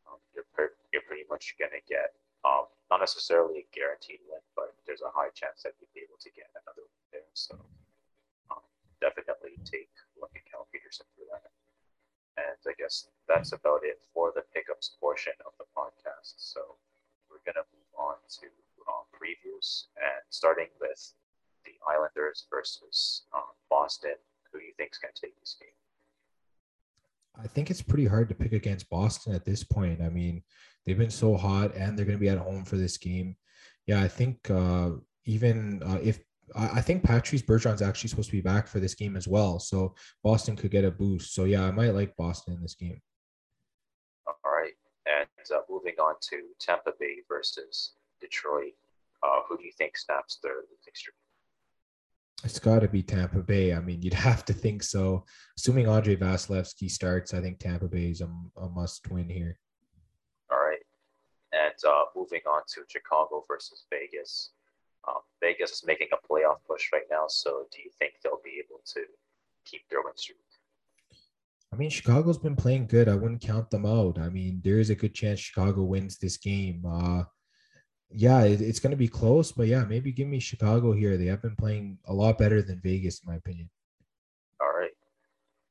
um, 0.08 0.24
you're, 0.34 0.48
per- 0.56 0.80
you're 0.94 1.04
pretty 1.04 1.28
much 1.30 1.56
going 1.60 1.76
to 1.76 1.84
get 1.84 2.16
um, 2.48 2.72
not 2.90 3.02
necessarily 3.02 3.60
a 3.60 3.76
guaranteed 3.76 4.24
win, 4.32 4.40
but 4.56 4.72
there's 4.88 5.04
a 5.04 5.12
high 5.12 5.36
chance 5.36 5.68
that 5.68 5.76
you'd 5.84 5.92
be 5.92 6.00
able 6.00 6.20
to 6.24 6.32
get 6.32 6.48
another 6.64 6.88
win 6.88 7.20
there. 7.20 7.32
So 7.36 7.60
definitely 9.04 9.60
take 9.68 9.92
a 10.16 10.24
look 10.24 10.32
at 10.36 10.48
Cal 10.48 10.68
Petersen 10.72 11.06
for 11.16 11.28
that. 11.36 11.52
And 12.40 12.58
I 12.66 12.74
guess 12.80 13.12
that's 13.28 13.52
about 13.52 13.84
it 13.84 14.00
for 14.14 14.32
the 14.34 14.48
pickups 14.56 14.96
portion 15.00 15.34
of 15.46 15.54
the 15.60 15.68
podcast. 15.76 16.40
So 16.40 16.80
we're 17.30 17.44
gonna 17.46 17.68
move 17.76 17.92
on 18.00 18.16
to 18.40 18.48
um, 18.88 19.06
previews 19.12 19.92
and 20.00 20.24
starting 20.30 20.72
with 20.80 21.14
the 21.66 21.76
Islanders 21.88 22.48
versus 22.50 23.24
um, 23.36 23.54
Boston. 23.70 24.16
Who 24.52 24.60
do 24.60 24.66
you 24.66 24.74
think 24.78 24.92
is 24.94 24.98
gonna 24.98 25.14
take 25.14 25.38
this 25.40 25.56
game? 25.60 25.78
I 27.42 27.48
think 27.48 27.70
it's 27.70 27.82
pretty 27.82 28.06
hard 28.06 28.30
to 28.30 28.36
pick 28.36 28.54
against 28.54 28.90
Boston 28.90 29.34
at 29.34 29.46
this 29.46 29.64
point. 29.64 30.02
I 30.02 30.10
mean, 30.10 30.44
they've 30.86 30.98
been 30.98 31.10
so 31.10 31.36
hot 31.36 31.76
and 31.76 31.98
they're 31.98 32.06
going 32.06 32.18
to 32.18 32.22
be 32.22 32.30
at 32.30 32.38
home 32.38 32.64
for 32.64 32.78
this 32.78 32.98
game. 32.98 33.36
Yeah, 33.88 34.02
I 34.02 34.08
think 34.08 34.50
uh, 34.50 34.92
even 35.26 35.82
uh, 35.84 36.00
if 36.02 36.20
I 36.56 36.82
think 36.82 37.04
Patrice 37.04 37.42
Bergeron's 37.42 37.82
actually 37.82 38.10
supposed 38.10 38.30
to 38.30 38.36
be 38.36 38.42
back 38.42 38.68
for 38.68 38.80
this 38.80 38.96
game 38.96 39.16
as 39.16 39.28
well, 39.28 39.60
so 39.60 39.96
Boston 40.24 40.56
could 40.56 40.72
get 40.72 40.86
a 40.86 40.92
boost. 40.92 41.34
So 41.34 41.46
yeah, 41.46 41.64
I 41.64 41.72
might 41.72 41.94
like 41.94 42.16
Boston 42.16 42.56
in 42.56 42.62
this 42.62 42.76
game. 42.76 43.02
All 44.28 44.52
right, 44.52 44.74
and 45.06 45.28
uh, 45.54 45.62
moving 45.70 45.96
on 46.00 46.16
to 46.30 46.42
Tampa 46.60 46.92
Bay 47.00 47.18
versus 47.28 47.94
Detroit. 48.22 48.74
Uh, 49.24 49.42
who 49.48 49.58
do 49.58 49.64
you 49.64 49.72
think 49.78 49.98
snaps 49.98 50.40
the, 50.44 50.50
losing 50.50 50.94
streak? 50.94 51.16
It's 52.44 52.60
got 52.60 52.80
to 52.80 52.90
be 52.90 53.02
Tampa 53.02 53.40
Bay. 53.40 53.74
I 53.74 53.80
mean, 53.80 54.02
you'd 54.02 54.14
have 54.30 54.44
to 54.46 54.54
think 54.54 54.84
so. 54.84 55.26
Assuming 55.58 55.88
Andrei 55.88 56.16
Vasilevskiy 56.16 56.92
starts, 56.92 57.34
I 57.34 57.42
think 57.42 57.60
Tampa 57.60 57.88
Bay 57.88 58.12
is 58.12 58.22
a, 58.22 58.30
a 58.58 58.70
must 58.70 59.10
win 59.10 59.30
here. 59.30 59.58
All 60.52 60.60
right. 60.60 60.84
And 61.54 61.74
uh, 61.88 62.06
moving 62.16 62.42
on 62.48 62.64
to 62.74 62.82
Chicago 62.90 63.46
versus 63.48 63.86
Vegas. 63.90 64.52
Um, 65.08 65.22
Vegas 65.42 65.72
is 65.72 65.84
making 65.86 66.08
a 66.14 66.28
playoff 66.28 66.58
push 66.68 66.90
right 66.94 67.08
now. 67.12 67.26
So 67.28 67.68
do 67.72 67.82
you 67.82 67.90
think 68.00 68.14
they'll 68.24 68.42
be 68.44 68.62
able 68.64 68.82
to 68.94 69.02
keep 69.66 69.82
their 69.90 70.02
win 70.02 70.16
streak? 70.16 70.38
I 71.72 71.76
mean, 71.76 71.90
Chicago's 71.90 72.38
been 72.38 72.56
playing 72.56 72.86
good. 72.86 73.10
I 73.10 73.16
wouldn't 73.16 73.42
count 73.42 73.72
them 73.72 73.86
out. 73.86 74.20
I 74.20 74.30
mean, 74.30 74.62
there 74.64 74.80
is 74.80 74.92
a 74.92 74.96
good 74.96 75.16
chance 75.16 75.40
Chicago 75.40 75.82
wins 75.82 76.20
this 76.20 76.38
game. 76.38 76.84
Uh, 76.88 77.24
yeah, 78.12 78.44
it, 78.44 78.62
it's 78.62 78.80
going 78.80 78.92
to 78.92 78.98
be 78.98 79.08
close, 79.08 79.52
but 79.52 79.68
yeah, 79.68 79.84
maybe 79.84 80.12
give 80.12 80.28
me 80.28 80.40
Chicago 80.40 80.92
here. 80.94 81.18
They 81.18 81.26
have 81.26 81.42
been 81.42 81.56
playing 81.56 81.98
a 82.06 82.14
lot 82.14 82.38
better 82.38 82.62
than 82.62 82.80
Vegas, 82.84 83.22
in 83.24 83.32
my 83.32 83.38
opinion. 83.38 83.72
All 84.62 84.72
right. 84.72 84.92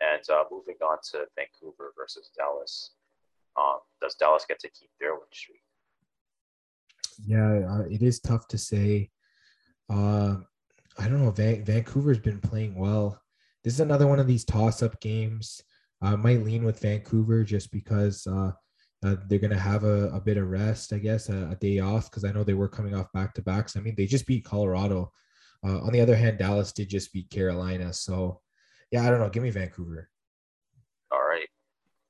And 0.01 0.29
uh, 0.29 0.42
moving 0.51 0.75
on 0.83 0.99
to 1.12 1.27
Vancouver 1.37 1.92
versus 1.97 2.31
Dallas. 2.37 2.90
Um, 3.57 3.79
does 4.01 4.16
Dallas 4.16 4.45
get 4.49 4.59
to 4.61 4.68
keep 4.71 4.90
their 4.99 5.14
win 5.14 5.23
streak? 5.33 5.62
Yeah, 7.25 7.61
uh, 7.71 7.85
it 7.88 8.03
is 8.03 8.18
tough 8.18 8.49
to 8.49 8.59
say. 8.59 9.11
Uh, 9.93 10.37
I 10.99 11.09
don't 11.09 11.23
know. 11.23 11.31
Van- 11.31 11.65
Vancouver's 11.65 12.19
been 12.19 12.41
playing 12.41 12.75
well. 12.75 13.21
This 13.63 13.75
is 13.75 13.81
another 13.81 14.07
one 14.07 14.19
of 14.19 14.27
these 14.27 14.45
toss-up 14.45 15.01
games. 15.01 15.63
I 16.01 16.17
might 16.17 16.43
lean 16.43 16.65
with 16.65 16.81
Vancouver 16.81 17.45
just 17.45 17.71
because 17.71 18.27
uh, 18.27 18.53
uh, 19.05 19.17
they're 19.29 19.39
going 19.39 19.53
to 19.53 19.59
have 19.59 19.85
a, 19.85 20.09
a, 20.09 20.21
bit 20.21 20.37
of 20.37 20.49
rest, 20.49 20.93
I 20.93 20.99
guess, 20.99 21.29
a, 21.29 21.51
a 21.51 21.57
day 21.57 21.79
off 21.79 22.11
because 22.11 22.25
I 22.25 22.33
know 22.33 22.43
they 22.43 22.55
were 22.55 22.69
coming 22.69 22.95
off 22.95 23.13
back 23.13 23.35
to 23.35 23.43
backs. 23.43 23.77
I 23.77 23.81
mean, 23.81 23.95
they 23.97 24.07
just 24.07 24.27
beat 24.27 24.45
Colorado. 24.45 25.13
Uh, 25.65 25.81
on 25.81 25.93
the 25.93 26.01
other 26.01 26.17
hand, 26.17 26.39
Dallas 26.39 26.73
did 26.73 26.89
just 26.89 27.13
beat 27.13 27.31
Carolina. 27.31 27.93
So, 27.93 28.41
yeah, 28.91 29.07
I 29.07 29.11
don't 29.11 29.21
know. 29.21 29.29
Give 29.29 29.43
me 29.43 29.51
Vancouver. 29.51 30.09
All 31.13 31.23
right. 31.23 31.49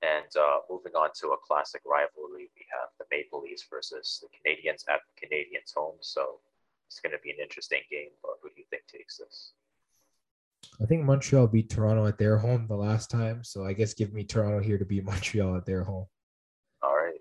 And 0.03 0.31
uh, 0.37 0.59
moving 0.71 0.93
on 0.93 1.11
to 1.21 1.29
a 1.29 1.37
classic 1.47 1.83
rivalry, 1.85 2.51
we 2.57 2.67
have 2.71 2.89
the 2.99 3.05
Maple 3.11 3.43
Leafs 3.43 3.67
versus 3.69 4.23
the 4.23 4.29
Canadiens 4.29 4.85
at 4.89 5.01
the 5.07 5.27
Canadiens' 5.27 5.75
home. 5.77 5.97
So, 6.01 6.41
it's 6.93 7.01
going 7.01 7.13
to 7.13 7.23
be 7.23 7.31
an 7.31 7.37
interesting 7.43 7.81
game. 7.91 8.11
But 8.23 8.33
who 8.43 8.51
do 8.51 8.55
you 8.59 8.67
think 8.69 8.83
takes 8.87 9.17
this? 9.17 9.53
I 10.81 10.87
think 10.87 11.05
Montreal 11.05 11.47
beat 11.47 11.71
Toronto 11.71 12.07
at 12.07 12.19
their 12.19 12.37
home 12.37 12.67
the 12.69 12.77
last 12.77 13.11
time. 13.11 13.43
So, 13.43 13.65
I 13.65 13.73
guess 13.73 13.95
give 13.95 14.13
me 14.13 14.25
Toronto 14.25 14.61
here 14.61 14.79
to 14.79 14.85
beat 14.85 15.05
Montreal 15.13 15.57
at 15.57 15.67
their 15.67 15.85
home. 15.85 16.07
All 16.83 16.95
right. 16.95 17.21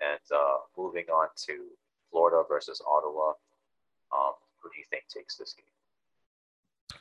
And 0.00 0.20
uh, 0.34 0.56
moving 0.78 1.04
on 1.12 1.28
to 1.46 1.66
Florida 2.10 2.42
versus 2.48 2.80
Ottawa. 2.90 3.32
Um, 4.12 4.32
who 4.62 4.70
do 4.70 4.78
you 4.78 4.84
think 4.90 5.04
takes 5.08 5.36
this 5.36 5.54
game? 5.54 5.64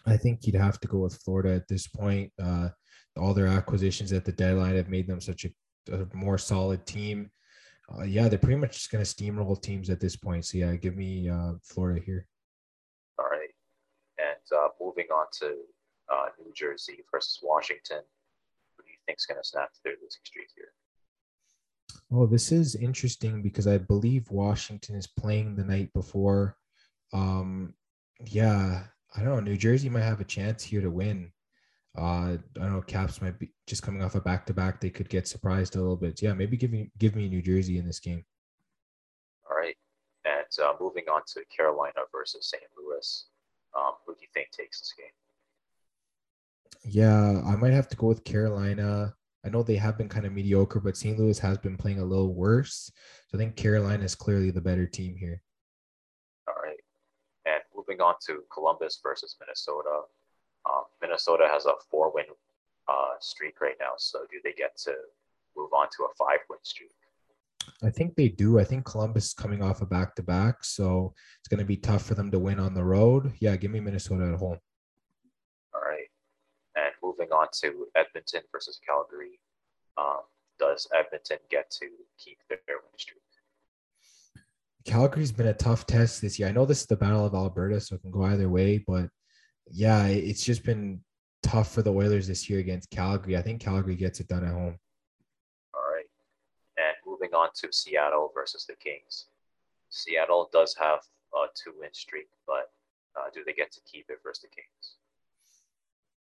I 0.06 0.18
think 0.18 0.46
you'd 0.46 0.56
have 0.56 0.80
to 0.82 0.88
go 0.88 0.98
with 1.00 1.16
Florida 1.24 1.54
at 1.54 1.68
this 1.68 1.88
point. 1.88 2.32
Uh, 2.42 2.70
all 3.16 3.34
their 3.34 3.48
acquisitions 3.48 4.12
at 4.12 4.26
the 4.26 4.32
deadline 4.32 4.76
have 4.76 4.89
made 4.89 5.08
them 5.08 5.22
such 5.22 5.46
a, 5.46 5.94
a 5.94 6.08
more 6.13 6.38
solid 6.38 6.86
team. 6.86 7.30
Uh, 7.91 8.04
yeah, 8.04 8.28
they're 8.28 8.39
pretty 8.39 8.60
much 8.60 8.74
just 8.74 8.91
going 8.91 9.04
to 9.04 9.10
steamroll 9.10 9.62
teams 9.62 9.89
at 9.89 10.00
this 10.00 10.15
point. 10.15 10.46
So 10.46 10.58
yeah, 10.58 10.76
give 10.76 10.96
me 10.96 11.30
uh, 11.30 11.54
Florida 11.63 12.02
here. 12.04 12.28
All 13.19 13.26
right, 13.26 13.50
and 14.17 14.60
uh, 14.60 14.69
moving 14.82 15.08
on 15.13 15.26
to 15.41 15.56
uh, 16.12 16.28
New 16.39 16.52
Jersey 16.56 17.04
versus 17.12 17.39
Washington. 17.43 18.02
Who 18.78 18.84
do 18.84 18.89
you 18.89 18.98
think 19.06 19.19
is 19.19 19.26
going 19.26 19.41
to 19.41 19.48
snap 19.48 19.69
their 19.84 19.93
losing 20.02 20.22
streak 20.24 20.48
here? 20.56 20.69
Well, 22.10 22.28
this 22.28 22.52
is 22.52 22.76
interesting 22.76 23.41
because 23.41 23.67
I 23.67 23.78
believe 23.78 24.30
Washington 24.30 24.96
is 24.96 25.08
playing 25.08 25.56
the 25.56 25.63
night 25.63 25.91
before. 25.93 26.58
Um, 27.12 27.74
yeah, 28.26 28.84
I 29.15 29.19
don't 29.19 29.30
know. 29.30 29.39
New 29.39 29.58
Jersey 29.58 29.89
might 29.89 30.04
have 30.04 30.22
a 30.22 30.26
chance 30.26 30.63
here 30.63 30.82
to 30.82 30.89
win. 30.89 31.32
Uh, 31.98 32.02
I 32.02 32.40
don't 32.56 32.74
know. 32.74 32.82
Caps 32.82 33.22
might 33.22 33.38
be 33.38 33.52
just 33.68 33.84
coming 33.84 34.02
off 34.02 34.16
a 34.16 34.22
back 34.22 34.46
to 34.48 34.54
back. 34.54 34.82
They 34.82 34.90
could 34.90 35.10
get 35.10 35.28
surprised 35.28 35.76
a 35.76 35.80
little 35.80 35.96
bit. 35.96 36.22
Yeah, 36.22 36.34
maybe 36.34 36.58
give 36.58 36.72
me 36.72 36.92
give 36.98 37.16
me 37.16 37.30
New 37.30 37.42
Jersey 37.42 37.78
in 37.78 37.86
this 37.86 38.00
game. 38.00 38.26
All 39.50 39.56
right, 39.56 39.76
and 40.26 40.46
uh, 40.64 40.74
moving 40.80 41.06
on 41.12 41.22
to 41.34 41.44
Carolina 41.56 42.02
versus 42.12 42.50
St. 42.50 42.64
Louis. 42.78 43.26
Um, 43.78 43.94
who 44.06 44.14
do 44.14 44.22
you 44.22 44.28
think 44.34 44.50
takes 44.52 44.80
this 44.80 44.94
game? 44.98 45.08
Yeah, 46.86 47.42
I 47.46 47.56
might 47.56 47.74
have 47.74 47.88
to 47.90 47.96
go 47.96 48.08
with 48.08 48.24
Carolina. 48.24 49.14
I 49.46 49.50
know 49.50 49.62
they 49.62 49.76
have 49.76 49.98
been 49.98 50.10
kind 50.10 50.26
of 50.26 50.34
mediocre, 50.34 50.80
but 50.80 50.98
St. 50.98 51.18
Louis 51.20 51.38
has 51.40 51.58
been 51.58 51.78
playing 51.78 52.00
a 52.00 52.06
little 52.06 52.34
worse. 52.34 52.92
So 53.28 53.38
I 53.38 53.38
think 53.38 53.56
Carolina 53.56 54.04
is 54.04 54.16
clearly 54.16 54.52
the 54.52 54.62
better 54.62 54.86
team 54.86 55.16
here. 55.18 55.42
All 56.48 56.56
right. 56.64 56.80
And 57.46 57.62
moving 57.76 58.02
on 58.02 58.16
to 58.28 58.44
Columbus 58.54 59.00
versus 59.04 59.36
Minnesota. 59.40 60.02
Minnesota 61.04 61.48
has 61.52 61.66
a 61.66 61.74
four 61.92 62.12
win 62.13 62.26
uh, 62.88 63.16
streak 63.20 63.62
right 63.62 63.76
now. 63.80 63.92
So 63.98 64.20
do 64.32 64.38
they 64.44 64.54
get 64.54 64.78
to 64.86 64.94
move 65.56 65.70
on 65.74 65.88
to 65.98 66.06
a 66.06 66.16
five 66.18 66.39
win 66.50 66.60
streak? 66.63 66.92
I 67.84 67.89
think 67.89 68.16
they 68.16 68.30
do. 68.30 68.60
I 68.60 68.63
think 68.63 68.86
Columbus 68.86 69.28
is 69.28 69.34
coming 69.34 69.62
off 69.62 69.82
a 69.82 69.86
back 69.86 70.16
to 70.16 70.24
back. 70.24 70.63
So 70.63 71.13
it's 71.39 71.48
going 71.50 71.60
to 71.60 71.66
be 71.66 71.78
tough 71.78 72.06
for 72.06 72.16
them 72.16 72.32
to 72.32 72.39
win 72.39 72.60
on 72.60 72.74
the 72.74 72.84
road. 72.84 73.34
Yeah, 73.39 73.56
give 73.56 73.72
me 73.72 73.80
Minnesota 73.80 74.32
at 74.34 74.39
home 74.39 74.58
All 75.74 75.82
right. 75.82 76.08
And 76.76 76.94
moving 77.04 77.32
on 77.32 77.48
to 77.62 77.88
Edmonton 77.96 78.42
versus 78.52 78.80
Calgary. 78.86 79.39
Um, 79.98 80.22
does 80.60 80.88
Edmonton 80.98 81.38
get 81.50 81.70
to 81.72 81.88
keep 82.18 82.38
their 82.50 82.60
win 82.68 82.98
streak? 82.98 83.20
Calgary's 84.86 85.32
been 85.32 85.48
a 85.48 85.54
tough 85.54 85.86
test 85.86 86.22
this 86.22 86.38
year. 86.38 86.50
I 86.50 86.52
know 86.52 86.66
this 86.66 86.82
is 86.82 86.88
the 86.88 86.98
Battle 86.98 87.26
of 87.26 87.34
Alberta, 87.34 87.80
so 87.80 87.96
it 87.96 88.02
can 88.02 88.12
go 88.12 88.24
either 88.24 88.50
way, 88.50 88.84
but 88.86 89.10
yeah, 89.71 90.08
it's 90.08 90.43
just 90.43 90.63
been 90.63 91.02
tough 91.41 91.71
for 91.71 91.82
the 91.82 91.93
Oilers 91.93 92.28
this 92.28 92.49
year 92.49 92.60
against 92.60 92.89
Calgary. 92.89 93.38
I 93.38 93.41
think 93.41 93.62
Calgary 93.62 93.95
gets 93.95 94.19
it 94.19 94.28
done 94.28 94.45
at 94.45 94.54
home. 94.54 94.78
All 95.73 95.93
right. 95.93 96.06
And 96.78 96.95
moving 97.06 97.34
on 97.34 97.49
to 97.56 97.71
Seattle 97.71 98.32
versus 98.34 98.65
the 98.65 98.76
Kings. 98.76 99.26
Seattle 99.89 100.49
does 100.52 100.76
have 100.80 100.99
a 101.34 101.45
two 101.56 101.73
win 101.80 101.93
streak, 101.93 102.28
but 102.47 102.71
uh, 103.15 103.30
do 103.34 103.43
they 103.45 103.54
get 103.54 103.71
to 103.71 103.82
keep 103.89 104.06
it 104.10 104.19
versus 104.23 104.43
the 104.43 104.49
Kings? 104.49 104.95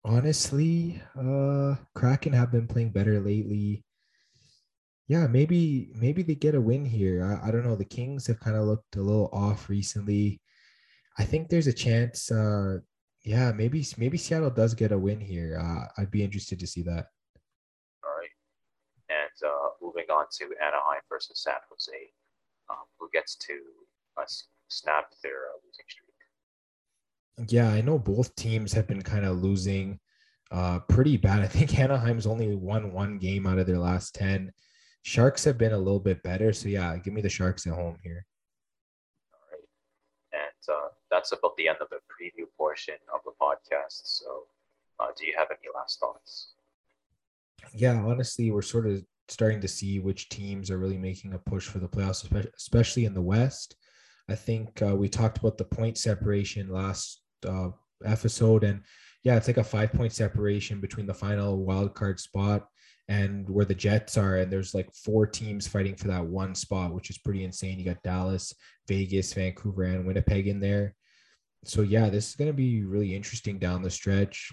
honestly, 0.04 1.00
uh, 1.18 1.76
Kraken 1.94 2.32
have 2.32 2.52
been 2.52 2.66
playing 2.66 2.90
better 2.90 3.20
lately. 3.20 3.84
Yeah, 5.08 5.26
maybe 5.26 5.90
maybe 5.94 6.22
they 6.22 6.34
get 6.34 6.54
a 6.54 6.60
win 6.60 6.84
here. 6.84 7.24
I, 7.24 7.48
I 7.48 7.50
don't 7.50 7.64
know. 7.64 7.76
The 7.76 7.84
Kings 7.84 8.26
have 8.26 8.40
kind 8.40 8.56
of 8.56 8.64
looked 8.64 8.96
a 8.96 9.02
little 9.02 9.28
off 9.32 9.68
recently. 9.68 10.40
I 11.18 11.24
think 11.24 11.48
there's 11.48 11.66
a 11.66 11.72
chance. 11.72 12.30
Uh, 12.30 12.78
yeah, 13.24 13.52
maybe 13.52 13.84
maybe 13.96 14.18
Seattle 14.18 14.50
does 14.50 14.74
get 14.74 14.92
a 14.92 14.98
win 14.98 15.20
here. 15.20 15.58
Uh, 15.58 15.86
I'd 15.98 16.10
be 16.10 16.22
interested 16.22 16.60
to 16.60 16.66
see 16.66 16.82
that. 16.82 17.06
All 18.04 18.14
right, 18.18 18.28
and 19.08 19.50
uh, 19.50 19.68
moving 19.80 20.04
on 20.10 20.26
to 20.38 20.44
Anaheim 20.62 21.00
versus 21.08 21.42
San 21.42 21.54
Jose, 21.70 22.10
um, 22.70 22.84
who 22.98 23.08
gets 23.12 23.36
to 23.36 23.54
uh, 24.18 24.24
snap 24.68 25.06
their 25.22 25.48
uh, 25.48 25.58
losing 25.64 25.86
streak? 25.88 26.14
Yeah, 27.52 27.68
I 27.68 27.80
know 27.80 27.98
both 27.98 28.34
teams 28.36 28.72
have 28.74 28.86
been 28.86 29.02
kind 29.02 29.24
of 29.24 29.42
losing 29.42 29.98
uh, 30.50 30.80
pretty 30.80 31.16
bad. 31.16 31.40
I 31.42 31.46
think 31.46 31.78
Anaheim's 31.78 32.26
only 32.26 32.54
won 32.54 32.92
one 32.92 33.18
game 33.18 33.46
out 33.46 33.58
of 33.58 33.66
their 33.66 33.78
last 33.78 34.14
10. 34.14 34.52
Sharks 35.02 35.44
have 35.44 35.58
been 35.58 35.72
a 35.72 35.78
little 35.78 36.00
bit 36.00 36.22
better. 36.22 36.52
So, 36.52 36.68
yeah, 36.68 36.96
give 36.96 37.12
me 37.12 37.20
the 37.20 37.28
Sharks 37.28 37.66
at 37.66 37.74
home 37.74 37.96
here. 38.02 38.24
All 39.34 39.40
right. 39.52 40.40
And 40.44 40.76
uh, 40.76 40.88
that's 41.14 41.32
about 41.32 41.56
the 41.56 41.68
end 41.68 41.78
of 41.80 41.88
the 41.90 42.00
preview 42.10 42.46
portion 42.58 42.96
of 43.14 43.20
the 43.24 43.30
podcast. 43.40 44.00
So, 44.04 44.46
uh, 44.98 45.08
do 45.16 45.26
you 45.26 45.34
have 45.38 45.48
any 45.50 45.68
last 45.74 46.00
thoughts? 46.00 46.54
Yeah, 47.72 48.02
honestly, 48.04 48.50
we're 48.50 48.62
sort 48.62 48.86
of 48.88 49.04
starting 49.28 49.60
to 49.60 49.68
see 49.68 50.00
which 50.00 50.28
teams 50.28 50.70
are 50.70 50.78
really 50.78 50.98
making 50.98 51.32
a 51.32 51.38
push 51.38 51.66
for 51.66 51.78
the 51.78 51.88
playoffs, 51.88 52.28
especially 52.56 53.04
in 53.04 53.14
the 53.14 53.22
West. 53.22 53.76
I 54.28 54.34
think 54.34 54.82
uh, 54.82 54.96
we 54.96 55.08
talked 55.08 55.38
about 55.38 55.56
the 55.56 55.64
point 55.64 55.98
separation 55.98 56.68
last 56.68 57.22
uh, 57.46 57.68
episode, 58.04 58.64
and 58.64 58.82
yeah, 59.22 59.36
it's 59.36 59.46
like 59.46 59.56
a 59.56 59.64
five 59.64 59.92
point 59.92 60.12
separation 60.12 60.80
between 60.80 61.06
the 61.06 61.14
final 61.14 61.64
wild 61.64 61.94
card 61.94 62.18
spot 62.18 62.66
and 63.08 63.48
where 63.48 63.64
the 63.64 63.74
Jets 63.74 64.16
are, 64.16 64.38
and 64.38 64.52
there's 64.52 64.74
like 64.74 64.92
four 64.94 65.26
teams 65.26 65.68
fighting 65.68 65.94
for 65.94 66.08
that 66.08 66.24
one 66.24 66.54
spot, 66.54 66.92
which 66.92 67.10
is 67.10 67.18
pretty 67.18 67.44
insane. 67.44 67.78
You 67.78 67.84
got 67.84 68.02
Dallas, 68.02 68.52
Vegas, 68.88 69.32
Vancouver, 69.32 69.84
and 69.84 70.06
Winnipeg 70.06 70.48
in 70.48 70.58
there. 70.58 70.94
So 71.64 71.82
yeah, 71.82 72.08
this 72.08 72.30
is 72.30 72.36
going 72.36 72.50
to 72.50 72.56
be 72.56 72.84
really 72.84 73.14
interesting 73.14 73.58
down 73.58 73.82
the 73.82 73.90
stretch. 73.90 74.52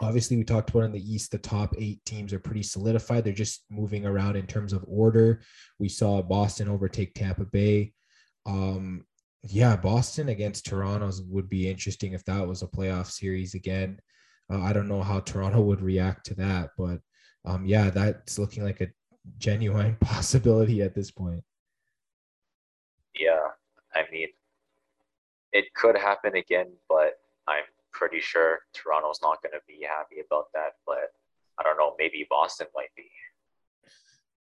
Obviously, 0.00 0.36
we 0.36 0.44
talked 0.44 0.70
about 0.70 0.84
in 0.84 0.92
the 0.92 1.14
East, 1.14 1.30
the 1.30 1.38
top 1.38 1.74
eight 1.78 2.04
teams 2.04 2.32
are 2.32 2.38
pretty 2.38 2.62
solidified. 2.62 3.24
They're 3.24 3.32
just 3.32 3.64
moving 3.70 4.04
around 4.04 4.36
in 4.36 4.46
terms 4.46 4.72
of 4.72 4.84
order. 4.86 5.40
We 5.78 5.88
saw 5.88 6.20
Boston 6.20 6.68
overtake 6.68 7.14
Tampa 7.14 7.46
Bay. 7.46 7.92
Um, 8.44 9.06
yeah, 9.42 9.76
Boston 9.76 10.28
against 10.28 10.66
Toronto 10.66 11.10
would 11.28 11.48
be 11.48 11.70
interesting 11.70 12.12
if 12.12 12.24
that 12.24 12.46
was 12.46 12.62
a 12.62 12.66
playoff 12.66 13.10
series 13.10 13.54
again. 13.54 13.98
Uh, 14.52 14.60
I 14.60 14.72
don't 14.72 14.88
know 14.88 15.02
how 15.02 15.20
Toronto 15.20 15.60
would 15.62 15.80
react 15.80 16.26
to 16.26 16.34
that, 16.34 16.70
but 16.76 17.00
um, 17.44 17.64
yeah, 17.64 17.90
that's 17.90 18.38
looking 18.38 18.64
like 18.64 18.80
a 18.80 18.88
genuine 19.38 19.96
possibility 20.00 20.82
at 20.82 20.94
this 20.94 21.10
point. 21.10 21.42
Yeah, 23.18 23.48
I 23.94 24.02
mean, 24.12 24.28
it 25.56 25.72
could 25.74 25.96
happen 25.96 26.36
again, 26.36 26.70
but 26.86 27.14
I'm 27.48 27.64
pretty 27.90 28.20
sure 28.20 28.60
Toronto's 28.74 29.20
not 29.22 29.42
going 29.42 29.52
to 29.52 29.64
be 29.66 29.86
happy 29.88 30.16
about 30.24 30.52
that. 30.52 30.72
But 30.86 31.12
I 31.58 31.62
don't 31.62 31.78
know, 31.78 31.94
maybe 31.98 32.26
Boston 32.28 32.66
might 32.74 32.94
be. 32.94 33.10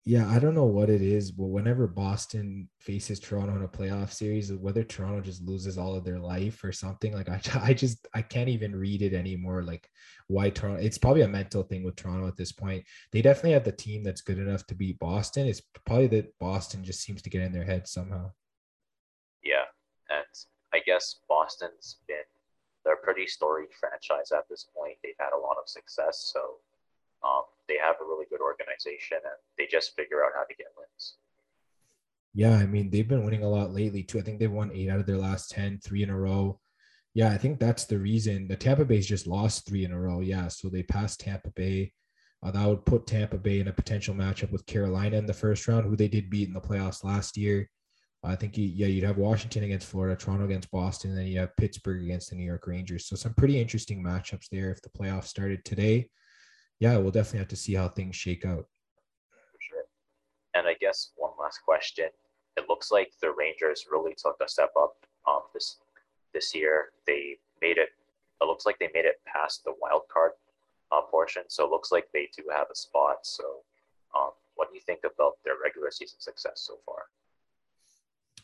Yeah, 0.07 0.31
I 0.31 0.39
don't 0.39 0.55
know 0.55 0.65
what 0.65 0.89
it 0.89 1.03
is, 1.03 1.31
but 1.31 1.47
whenever 1.47 1.87
Boston 1.87 2.71
faces 2.79 3.21
Toronto 3.21 3.55
in 3.57 3.65
a 3.65 3.69
playoff 3.69 4.13
series, 4.13 4.51
whether 4.53 4.83
Toronto 4.83 5.21
just 5.21 5.43
loses 5.43 5.77
all 5.77 5.95
of 5.95 6.05
their 6.05 6.19
life 6.19 6.65
or 6.65 6.73
something, 6.73 7.13
like 7.13 7.29
I, 7.29 7.41
I 7.61 7.75
just 7.75 8.07
I 8.15 8.23
can't 8.23 8.49
even 8.49 8.75
read 8.75 9.03
it 9.03 9.13
anymore. 9.13 9.63
Like 9.63 9.91
why 10.29 10.51
Toronto? 10.51 10.81
It's 10.81 10.97
probably 10.97 11.23
a 11.23 11.29
mental 11.29 11.65
thing 11.65 11.83
with 11.83 11.97
Toronto 11.97 12.29
at 12.29 12.37
this 12.37 12.53
point. 12.53 12.85
They 13.13 13.21
definitely 13.21 13.53
have 13.53 13.65
the 13.65 13.73
team 13.73 14.05
that's 14.05 14.23
good 14.23 14.39
enough 14.39 14.65
to 14.69 14.77
beat 14.77 15.01
Boston. 15.01 15.49
It's 15.49 15.63
probably 15.85 16.07
that 16.09 16.39
Boston 16.39 16.85
just 16.85 17.03
seems 17.03 17.21
to 17.23 17.31
get 17.31 17.43
in 17.43 17.53
their 17.53 17.65
head 17.65 17.89
somehow. 17.89 18.31
Yeah, 19.43 19.65
guess 20.91 21.21
Boston's 21.29 21.99
been 22.09 22.27
they're 22.85 22.95
a 22.95 23.05
pretty 23.05 23.27
storied 23.27 23.69
franchise 23.79 24.33
at 24.33 24.49
this 24.49 24.67
point. 24.75 24.97
They've 25.05 25.15
had 25.21 25.37
a 25.37 25.39
lot 25.39 25.57
of 25.61 25.69
success, 25.69 26.33
so 26.33 26.57
um, 27.23 27.43
they 27.69 27.77
have 27.77 27.97
a 28.01 28.05
really 28.05 28.25
good 28.31 28.41
organization 28.41 29.19
and 29.23 29.39
they 29.59 29.67
just 29.71 29.95
figure 29.95 30.25
out 30.25 30.33
how 30.35 30.45
to 30.45 30.55
get 30.55 30.69
wins. 30.77 31.17
Yeah, 32.33 32.57
I 32.57 32.67
mean, 32.67 32.91
they've 32.91 33.07
been 33.07 33.25
winning 33.25 33.43
a 33.43 33.49
lot 33.49 33.75
lately 33.75 34.03
too. 34.03 34.19
I 34.19 34.23
think 34.23 34.39
they've 34.39 34.51
won 34.51 34.73
eight 34.73 34.89
out 34.89 35.01
of 35.01 35.07
their 35.07 35.19
last 35.19 35.51
10, 35.51 35.81
three 35.85 36.03
in 36.03 36.11
a 36.11 36.19
row. 36.19 36.59
Yeah, 37.13 37.31
I 37.31 37.39
think 37.39 37.61
that's 37.61 37.85
the 37.85 37.99
reason. 37.99 38.49
The 38.49 38.57
Tampa 38.57 38.85
Bay's 38.85 39.07
just 39.07 39.27
lost 39.27 39.69
three 39.69 39.85
in 39.85 39.93
a 39.93 40.01
row. 40.01 40.21
Yeah, 40.21 40.49
so 40.49 40.69
they 40.69 40.83
passed 40.83 41.21
Tampa 41.21 41.51
Bay. 41.51 41.93
Uh, 42.43 42.53
that 42.53 42.67
would 42.67 42.87
put 42.87 43.07
Tampa 43.07 43.37
Bay 43.37 43.61
in 43.61 43.69
a 43.69 43.73
potential 43.73 44.15
matchup 44.15 44.53
with 44.53 44.65
Carolina 44.65 45.19
in 45.19 45.27
the 45.27 45.35
first 45.35 45.69
round, 45.69 45.85
who 45.85 45.97
they 45.97 46.09
did 46.09 46.31
beat 46.31 46.49
in 46.49 46.55
the 46.55 46.61
playoffs 46.61 47.05
last 47.05 47.37
year. 47.37 47.69
I 48.23 48.37
think 48.37 48.59
you, 48.59 48.67
yeah, 48.67 48.87
you'd 48.87 49.05
have 49.05 49.17
Washington 49.17 49.65
against 49.65 49.87
Florida, 49.87 50.15
Toronto 50.15 50.45
against 50.45 50.71
Boston, 50.71 51.11
and 51.11 51.19
then 51.19 51.27
you 51.27 51.39
have 51.39 51.57
Pittsburgh 51.57 52.03
against 52.03 52.31
the 52.31 52.37
New 52.37 52.45
York 52.45 52.67
Rangers. 52.67 53.07
So 53.07 53.17
some 53.17 53.33
pretty 53.35 53.59
interesting 53.59 54.03
matchups 54.05 54.49
there 54.51 54.71
if 54.71 54.83
the 54.83 54.91
playoffs 54.91 55.25
started 55.25 55.65
today 55.65 56.09
yeah, 56.81 56.97
we'll 56.97 57.13
definitely 57.13 57.41
have 57.41 57.49
to 57.49 57.57
see 57.57 57.75
how 57.75 57.89
things 57.89 58.17
shake 58.17 58.45
out. 58.45 58.67
For 59.31 59.59
sure. 59.61 59.85
And 60.55 60.67
I 60.67 60.75
guess 60.81 61.11
one 61.17 61.33
last 61.39 61.59
question. 61.59 62.09
It 62.57 62.69
looks 62.69 62.91
like 62.91 63.13
the 63.23 63.33
Rangers 63.33 63.87
really 63.91 64.15
took 64.17 64.37
a 64.43 64.49
step 64.49 64.73
up 64.77 64.95
um, 65.29 65.43
this 65.55 65.77
this 66.33 66.55
year. 66.55 66.89
They 67.07 67.37
made 67.61 67.77
it. 67.77 67.91
It 68.41 68.45
looks 68.47 68.65
like 68.65 68.79
they 68.79 68.89
made 68.95 69.05
it 69.05 69.21
past 69.27 69.63
the 69.65 69.75
wild 69.81 70.03
card 70.13 70.33
uh, 70.91 71.03
portion. 71.03 71.43
So 71.49 71.65
it 71.65 71.71
looks 71.71 71.93
like 71.93 72.07
they 72.13 72.29
do 72.37 72.45
have 72.51 72.69
a 72.73 72.75
spot. 72.75 73.19
So, 73.23 73.45
um, 74.17 74.31
what 74.55 74.71
do 74.71 74.75
you 74.75 74.81
think 74.81 75.01
about 75.05 75.35
their 75.45 75.55
regular 75.63 75.91
season 75.91 76.19
success 76.19 76.63
so 76.67 76.79
far? 76.87 77.05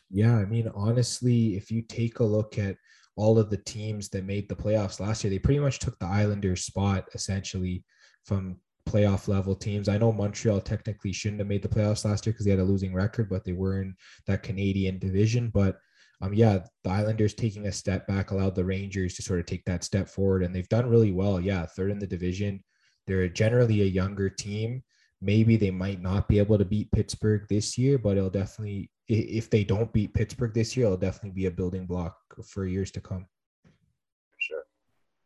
Yeah, 0.09 0.37
I 0.37 0.45
mean, 0.45 0.69
honestly, 0.73 1.55
if 1.55 1.69
you 1.71 1.81
take 1.81 2.19
a 2.19 2.23
look 2.23 2.57
at 2.57 2.77
all 3.15 3.39
of 3.39 3.49
the 3.49 3.57
teams 3.57 4.09
that 4.09 4.25
made 4.25 4.47
the 4.47 4.55
playoffs 4.55 4.99
last 4.99 5.23
year, 5.23 5.31
they 5.31 5.39
pretty 5.39 5.59
much 5.59 5.79
took 5.79 5.97
the 5.99 6.05
Islanders' 6.05 6.63
spot 6.63 7.05
essentially 7.13 7.83
from 8.23 8.57
playoff 8.87 9.27
level 9.27 9.55
teams. 9.55 9.89
I 9.89 9.97
know 9.97 10.13
Montreal 10.13 10.61
technically 10.61 11.11
shouldn't 11.11 11.41
have 11.41 11.47
made 11.47 11.61
the 11.61 11.67
playoffs 11.67 12.05
last 12.05 12.25
year 12.25 12.33
because 12.33 12.45
they 12.45 12.51
had 12.51 12.59
a 12.59 12.63
losing 12.63 12.93
record, 12.93 13.29
but 13.29 13.43
they 13.43 13.51
were 13.51 13.81
in 13.81 13.95
that 14.27 14.43
Canadian 14.43 14.97
division. 14.99 15.49
But 15.53 15.77
um, 16.21 16.33
yeah, 16.33 16.59
the 16.83 16.89
Islanders 16.89 17.33
taking 17.33 17.67
a 17.67 17.71
step 17.71 18.07
back 18.07 18.31
allowed 18.31 18.55
the 18.55 18.65
Rangers 18.65 19.15
to 19.15 19.21
sort 19.21 19.39
of 19.39 19.45
take 19.45 19.65
that 19.65 19.83
step 19.83 20.07
forward, 20.07 20.43
and 20.43 20.55
they've 20.55 20.69
done 20.69 20.89
really 20.89 21.11
well. 21.11 21.39
Yeah, 21.39 21.65
third 21.65 21.91
in 21.91 21.99
the 21.99 22.07
division. 22.07 22.63
They're 23.05 23.27
generally 23.27 23.81
a 23.81 23.85
younger 23.85 24.29
team. 24.29 24.83
Maybe 25.21 25.57
they 25.57 25.71
might 25.71 26.01
not 26.01 26.27
be 26.27 26.37
able 26.37 26.57
to 26.57 26.65
beat 26.65 26.91
Pittsburgh 26.91 27.47
this 27.49 27.77
year, 27.77 27.97
but 27.97 28.17
it'll 28.17 28.29
definitely, 28.29 28.91
if 29.07 29.49
they 29.49 29.63
don't 29.63 29.91
beat 29.91 30.13
Pittsburgh 30.13 30.53
this 30.53 30.77
year, 30.77 30.85
it'll 30.85 30.97
definitely 30.97 31.31
be 31.31 31.47
a 31.47 31.51
building 31.51 31.85
block 31.85 32.17
for 32.45 32.67
years 32.67 32.91
to 32.91 33.01
come. 33.01 33.25
For 33.63 34.37
sure. 34.39 34.63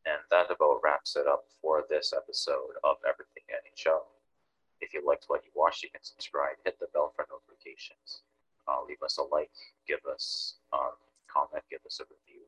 And 0.06 0.20
that 0.30 0.50
about 0.50 0.80
wraps 0.84 1.16
it 1.18 1.28
up 1.28 1.44
for 1.62 1.84
this 1.90 2.14
episode 2.16 2.80
of 2.84 2.98
Everything 3.08 3.44
NHL. 3.52 4.04
If 4.80 4.94
you 4.94 5.06
liked 5.06 5.26
what 5.28 5.44
you 5.44 5.52
watched, 5.56 5.84
you 5.84 5.90
can 5.90 6.04
subscribe, 6.04 6.56
hit 6.64 6.80
the 6.80 6.88
bell 6.94 7.14
for 7.16 7.28
notifications, 7.30 8.24
uh, 8.68 8.80
leave 8.88 9.02
us 9.04 9.18
a 9.18 9.24
like, 9.24 9.52
give 9.88 10.00
us 10.12 10.56
a 10.74 10.78
um, 10.78 10.92
comment, 11.28 11.64
give 11.70 11.82
us 11.86 12.00
a 12.00 12.04
review, 12.04 12.42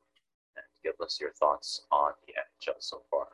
and 0.55 0.65
give 0.83 0.95
us 1.03 1.19
your 1.19 1.31
thoughts 1.33 1.81
on 1.91 2.13
the 2.25 2.33
NHL 2.33 2.75
so 2.79 3.01
far. 3.11 3.27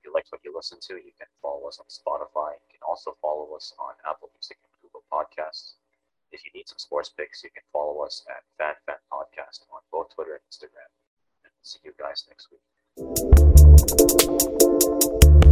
If 0.00 0.06
you 0.06 0.14
liked 0.14 0.32
what 0.32 0.40
you 0.42 0.56
listened 0.56 0.80
to, 0.88 0.94
you 0.94 1.12
can 1.18 1.26
follow 1.42 1.68
us 1.68 1.78
on 1.78 1.84
Spotify. 1.92 2.56
You 2.56 2.72
can 2.72 2.80
also 2.88 3.18
follow 3.20 3.54
us 3.54 3.74
on 3.78 3.92
Apple 4.08 4.30
Music 4.34 4.56
and 4.64 4.72
Google 4.80 5.04
Podcasts. 5.12 5.74
If 6.32 6.40
you 6.46 6.50
need 6.54 6.66
some 6.66 6.78
sports 6.78 7.10
picks, 7.10 7.44
you 7.44 7.50
can 7.50 7.64
follow 7.70 8.00
us 8.00 8.24
at 8.30 8.42
FanFan 8.56 8.96
Podcast 9.12 9.68
on 9.70 9.82
both 9.92 10.14
Twitter 10.14 10.40
and 10.40 10.44
Instagram. 10.48 10.88
And 11.44 11.52
see 11.60 11.80
you 11.84 11.92
guys 11.98 12.24
next 12.30 12.48
week. 15.36 15.49